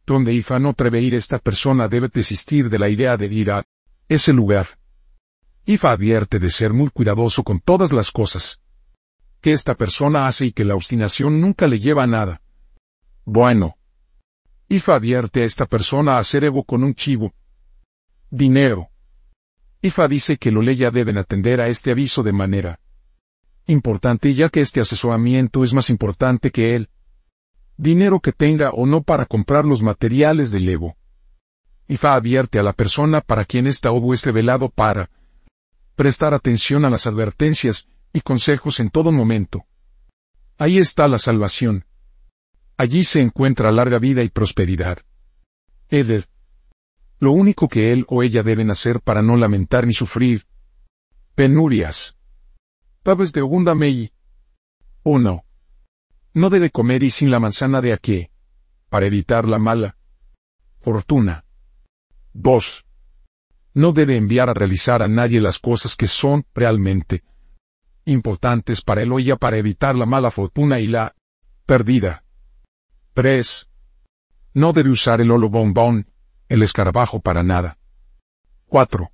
donde 0.07 0.33
IFA 0.33 0.57
no 0.57 0.73
prevé 0.73 1.01
ir, 1.01 1.13
esta 1.13 1.37
persona 1.37 1.87
debe 1.87 2.09
desistir 2.11 2.71
de 2.71 2.79
la 2.79 2.89
idea 2.89 3.15
de 3.15 3.27
ir 3.27 3.51
a 3.51 3.63
ese 4.09 4.33
lugar. 4.33 4.79
IFA 5.67 5.91
advierte 5.91 6.39
de 6.39 6.49
ser 6.49 6.73
muy 6.73 6.89
cuidadoso 6.89 7.43
con 7.43 7.59
todas 7.59 7.91
las 7.91 8.09
cosas 8.09 8.59
que 9.39 9.51
esta 9.51 9.75
persona 9.75 10.25
hace 10.25 10.47
y 10.47 10.51
que 10.51 10.65
la 10.65 10.73
obstinación 10.73 11.39
nunca 11.39 11.67
le 11.67 11.77
lleva 11.77 12.01
a 12.01 12.07
nada. 12.07 12.41
Bueno. 13.29 13.75
IFA 14.69 14.95
advierte 14.95 15.41
a 15.41 15.43
esta 15.43 15.65
persona 15.65 16.15
a 16.15 16.19
hacer 16.19 16.45
ego 16.45 16.63
con 16.63 16.81
un 16.81 16.95
chivo. 16.95 17.33
Dinero. 18.29 18.87
IFA 19.81 20.07
dice 20.07 20.37
que 20.37 20.49
lo 20.49 20.61
leya 20.61 20.91
deben 20.91 21.17
atender 21.17 21.59
a 21.59 21.67
este 21.67 21.91
aviso 21.91 22.23
de 22.23 22.31
manera 22.31 22.79
importante 23.65 24.33
ya 24.33 24.47
que 24.47 24.61
este 24.61 24.79
asesoramiento 24.79 25.65
es 25.65 25.73
más 25.73 25.89
importante 25.89 26.51
que 26.51 26.77
el 26.77 26.89
dinero 27.75 28.21
que 28.21 28.31
tenga 28.31 28.69
o 28.69 28.85
no 28.85 29.03
para 29.03 29.25
comprar 29.25 29.65
los 29.65 29.81
materiales 29.81 30.49
del 30.49 30.69
Evo. 30.69 30.95
IFA 31.89 32.15
advierte 32.15 32.59
a 32.59 32.63
la 32.63 32.71
persona 32.71 33.19
para 33.19 33.43
quien 33.43 33.67
esta 33.67 33.91
obo 33.91 34.13
esté 34.13 34.31
velado 34.31 34.69
para 34.69 35.09
prestar 35.97 36.33
atención 36.33 36.85
a 36.85 36.89
las 36.89 37.07
advertencias 37.07 37.89
y 38.13 38.21
consejos 38.21 38.79
en 38.79 38.89
todo 38.89 39.11
momento. 39.11 39.65
Ahí 40.57 40.77
está 40.77 41.09
la 41.09 41.19
salvación. 41.19 41.83
Allí 42.77 43.03
se 43.03 43.21
encuentra 43.21 43.71
larga 43.71 43.97
vida 43.97 44.21
y 44.21 44.29
prosperidad. 44.29 44.99
Eder. 45.89 46.27
Lo 47.19 47.31
único 47.31 47.67
que 47.67 47.91
él 47.91 48.05
o 48.07 48.21
ella 48.21 48.43
deben 48.43 48.69
hacer 48.69 49.01
para 49.01 49.23
no 49.23 49.35
lamentar 49.35 49.87
ni 49.87 49.93
sufrir. 49.93 50.45
Penurias. 51.33 52.15
Paves 53.01 53.31
de 53.31 53.41
Ogunda 53.41 53.73
Mei. 53.73 54.11
1. 55.01 55.43
No 56.35 56.49
debe 56.51 56.69
comer 56.69 57.01
y 57.01 57.09
sin 57.09 57.31
la 57.31 57.39
manzana 57.39 57.81
de 57.81 57.93
aquí. 57.93 58.29
Para 58.89 59.07
evitar 59.07 59.47
la 59.47 59.57
mala 59.57 59.97
fortuna. 60.79 61.45
2. 62.33 62.85
No 63.73 63.91
debe 63.91 64.17
enviar 64.17 64.51
a 64.51 64.53
realizar 64.53 65.01
a 65.01 65.07
nadie 65.07 65.41
las 65.41 65.57
cosas 65.57 65.95
que 65.95 66.05
son 66.07 66.45
realmente 66.53 67.23
importantes 68.05 68.81
para 68.81 69.01
él 69.01 69.11
o 69.11 69.19
ella 69.19 69.35
para 69.35 69.57
evitar 69.57 69.95
la 69.95 70.05
mala 70.05 70.29
fortuna 70.29 70.79
y 70.79 70.87
la 70.87 71.15
perdida. 71.65 72.23
3. 73.17 73.67
No 74.53 74.73
debe 74.73 74.91
usar 74.91 75.21
el 75.21 75.31
olo 75.31 75.49
bombón, 75.49 76.05
el 76.49 76.61
escarabajo 76.61 77.19
para 77.19 77.41
nada. 77.41 77.79
4. 78.67 79.09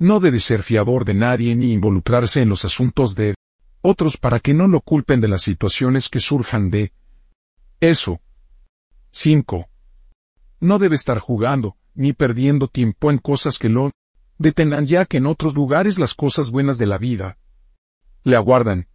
No 0.00 0.18
debe 0.18 0.40
ser 0.40 0.64
fiador 0.64 1.04
de 1.04 1.14
nadie 1.14 1.54
ni 1.54 1.70
involucrarse 1.70 2.42
en 2.42 2.48
los 2.48 2.64
asuntos 2.64 3.14
de 3.14 3.36
otros 3.82 4.16
para 4.16 4.40
que 4.40 4.52
no 4.52 4.66
lo 4.66 4.80
culpen 4.80 5.20
de 5.20 5.28
las 5.28 5.42
situaciones 5.42 6.08
que 6.08 6.18
surjan 6.18 6.70
de 6.70 6.92
eso. 7.78 8.20
5. 9.12 9.68
No 10.58 10.80
debe 10.80 10.96
estar 10.96 11.20
jugando, 11.20 11.76
ni 11.94 12.14
perdiendo 12.14 12.66
tiempo 12.66 13.12
en 13.12 13.18
cosas 13.18 13.58
que 13.58 13.68
lo 13.68 13.92
detengan 14.38 14.86
ya 14.86 15.04
que 15.04 15.18
en 15.18 15.26
otros 15.26 15.54
lugares 15.54 16.00
las 16.00 16.14
cosas 16.14 16.50
buenas 16.50 16.78
de 16.78 16.86
la 16.86 16.98
vida 16.98 17.38
le 18.24 18.34
aguardan. 18.34 18.88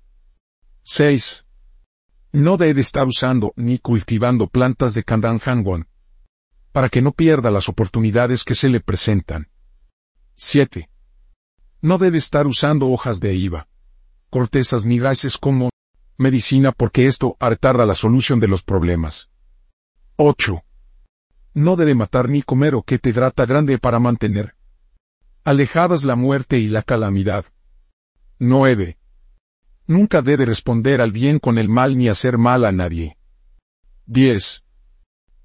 6. 0.83 1.45
No 2.31 2.57
debe 2.57 2.81
estar 2.81 3.07
usando 3.07 3.53
ni 3.55 3.79
cultivando 3.79 4.47
plantas 4.47 4.93
de 4.93 5.03
Kandan 5.03 5.39
Hangwon. 5.39 5.87
Para 6.71 6.89
que 6.89 7.01
no 7.01 7.11
pierda 7.11 7.49
las 7.49 7.69
oportunidades 7.69 8.43
que 8.43 8.53
se 8.53 8.69
le 8.69 8.79
presentan. 8.79 9.49
7. 10.35 10.89
No 11.81 11.97
debe 11.97 12.19
estar 12.19 12.45
usando 12.45 12.89
hojas 12.89 13.19
de 13.19 13.33
IVA, 13.33 13.67
cortezas 14.29 14.85
ni 14.85 14.99
raíces 14.99 15.37
como 15.37 15.71
medicina 16.17 16.71
porque 16.71 17.05
esto 17.05 17.35
retarda 17.39 17.85
la 17.85 17.95
solución 17.95 18.39
de 18.39 18.47
los 18.47 18.61
problemas. 18.61 19.31
8. 20.17 20.61
No 21.55 21.75
debe 21.75 21.95
matar 21.95 22.29
ni 22.29 22.43
comer 22.43 22.75
o 22.75 22.83
que 22.83 22.99
te 22.99 23.11
trata 23.11 23.45
grande 23.45 23.79
para 23.79 23.99
mantener 23.99 24.55
alejadas 25.43 26.03
la 26.03 26.15
muerte 26.15 26.59
y 26.59 26.67
la 26.67 26.83
calamidad. 26.83 27.45
9. 28.37 28.98
Nunca 29.89 30.21
debe 30.21 30.45
responder 30.45 31.01
al 31.01 31.11
bien 31.11 31.39
con 31.39 31.57
el 31.57 31.67
mal 31.67 31.97
ni 31.97 32.09
hacer 32.09 32.37
mal 32.37 32.63
a 32.63 32.71
nadie. 32.71 33.17
10. 34.05 34.63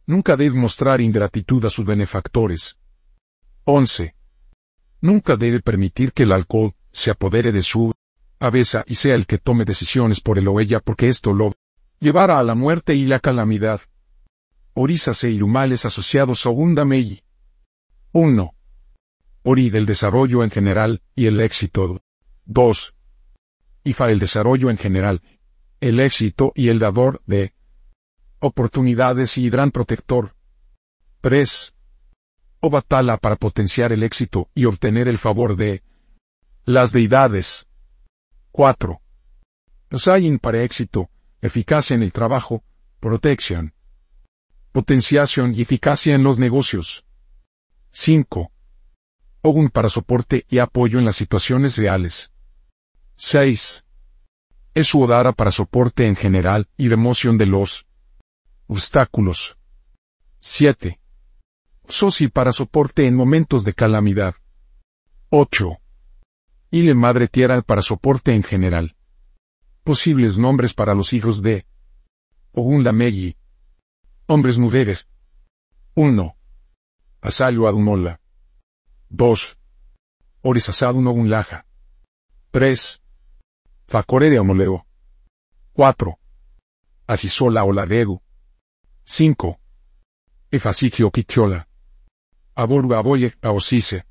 Nunca 0.04 0.36
debe 0.36 0.54
mostrar 0.54 1.00
ingratitud 1.00 1.64
a 1.64 1.70
sus 1.70 1.86
benefactores. 1.86 2.76
11. 3.64 4.14
Nunca 5.00 5.36
debe 5.36 5.60
permitir 5.60 6.12
que 6.12 6.24
el 6.24 6.32
alcohol 6.32 6.74
se 6.92 7.10
apodere 7.10 7.52
de 7.52 7.62
su 7.62 7.94
cabeza 8.38 8.84
y 8.86 8.96
sea 8.96 9.14
el 9.14 9.24
que 9.24 9.38
tome 9.38 9.64
decisiones 9.64 10.20
por 10.20 10.36
él 10.38 10.46
o 10.48 10.60
ella 10.60 10.78
porque 10.78 11.08
esto 11.08 11.32
lo 11.32 11.54
llevará 11.98 12.38
a 12.38 12.42
la 12.42 12.54
muerte 12.54 12.94
y 12.94 13.06
la 13.06 13.20
calamidad. 13.20 13.80
Orisas 14.74 15.24
e 15.24 15.30
irumales 15.30 15.86
asociados 15.86 16.44
a 16.44 16.50
Undamei. 16.50 17.22
1. 18.12 18.54
Ori 19.44 19.70
del 19.70 19.86
desarrollo 19.86 20.44
en 20.44 20.50
general 20.50 21.00
y 21.14 21.28
el 21.28 21.40
éxito. 21.40 22.02
2 22.44 22.94
para 23.92 24.12
el 24.12 24.18
desarrollo 24.18 24.70
en 24.70 24.78
general, 24.78 25.20
el 25.80 26.00
éxito 26.00 26.52
y 26.54 26.70
el 26.70 26.78
dador 26.78 27.20
de 27.26 27.52
oportunidades 28.38 29.36
y 29.36 29.50
gran 29.50 29.70
protector. 29.70 30.34
3. 31.20 31.74
Obatala 32.60 33.18
para 33.18 33.36
potenciar 33.36 33.92
el 33.92 34.02
éxito 34.02 34.48
y 34.54 34.64
obtener 34.64 35.08
el 35.08 35.18
favor 35.18 35.56
de 35.56 35.82
las 36.64 36.92
deidades. 36.92 37.66
4. 38.52 39.00
Sayin 39.92 40.38
para 40.38 40.62
éxito, 40.62 41.10
eficacia 41.42 41.94
en 41.94 42.02
el 42.02 42.12
trabajo, 42.12 42.64
protección, 43.00 43.74
potenciación 44.72 45.54
y 45.54 45.62
eficacia 45.62 46.14
en 46.14 46.22
los 46.22 46.38
negocios. 46.38 47.04
5. 47.90 48.50
Ogun 49.42 49.68
para 49.68 49.88
soporte 49.88 50.46
y 50.48 50.58
apoyo 50.58 50.98
en 50.98 51.04
las 51.04 51.16
situaciones 51.16 51.76
reales. 51.76 52.33
6. 53.16 53.84
Es 54.74 54.88
su 54.88 55.00
odara 55.00 55.32
para 55.32 55.52
soporte 55.52 56.06
en 56.06 56.16
general 56.16 56.68
y 56.76 56.88
remoción 56.88 57.38
de 57.38 57.46
los 57.46 57.86
obstáculos. 58.66 59.56
7. 60.40 61.00
Sosi 61.86 62.28
para 62.28 62.52
soporte 62.52 63.06
en 63.06 63.14
momentos 63.14 63.62
de 63.64 63.72
calamidad. 63.72 64.34
8. 65.30 65.78
Ile 66.70 66.94
Madre 66.94 67.28
Tierra 67.28 67.62
para 67.62 67.82
soporte 67.82 68.34
en 68.34 68.42
general. 68.42 68.96
Posibles 69.84 70.38
nombres 70.38 70.74
para 70.74 70.94
los 70.94 71.12
hijos 71.12 71.40
de 71.40 71.66
Ogun 72.52 72.82
Lamegi. 72.82 73.36
Hombres 74.26 74.58
mujeres. 74.58 75.06
1. 75.94 76.36
Asayo 77.20 77.68
Adumola. 77.68 78.20
2. 79.10 79.58
Orisasadu 80.42 81.08
Ogun 81.08 81.30
Laja. 81.30 81.64
3. 82.50 83.03
Facore 83.86 84.30
de 84.30 84.38
Omoleo. 84.38 84.86
4. 85.74 86.18
Asisola 87.06 87.64
Oladegu. 87.64 88.22
5. 89.04 89.58
Efasicio 90.50 91.10
Kichola. 91.10 91.66
Aboru 92.54 92.94
Aboye 92.94 93.34
Aosise. 93.42 94.04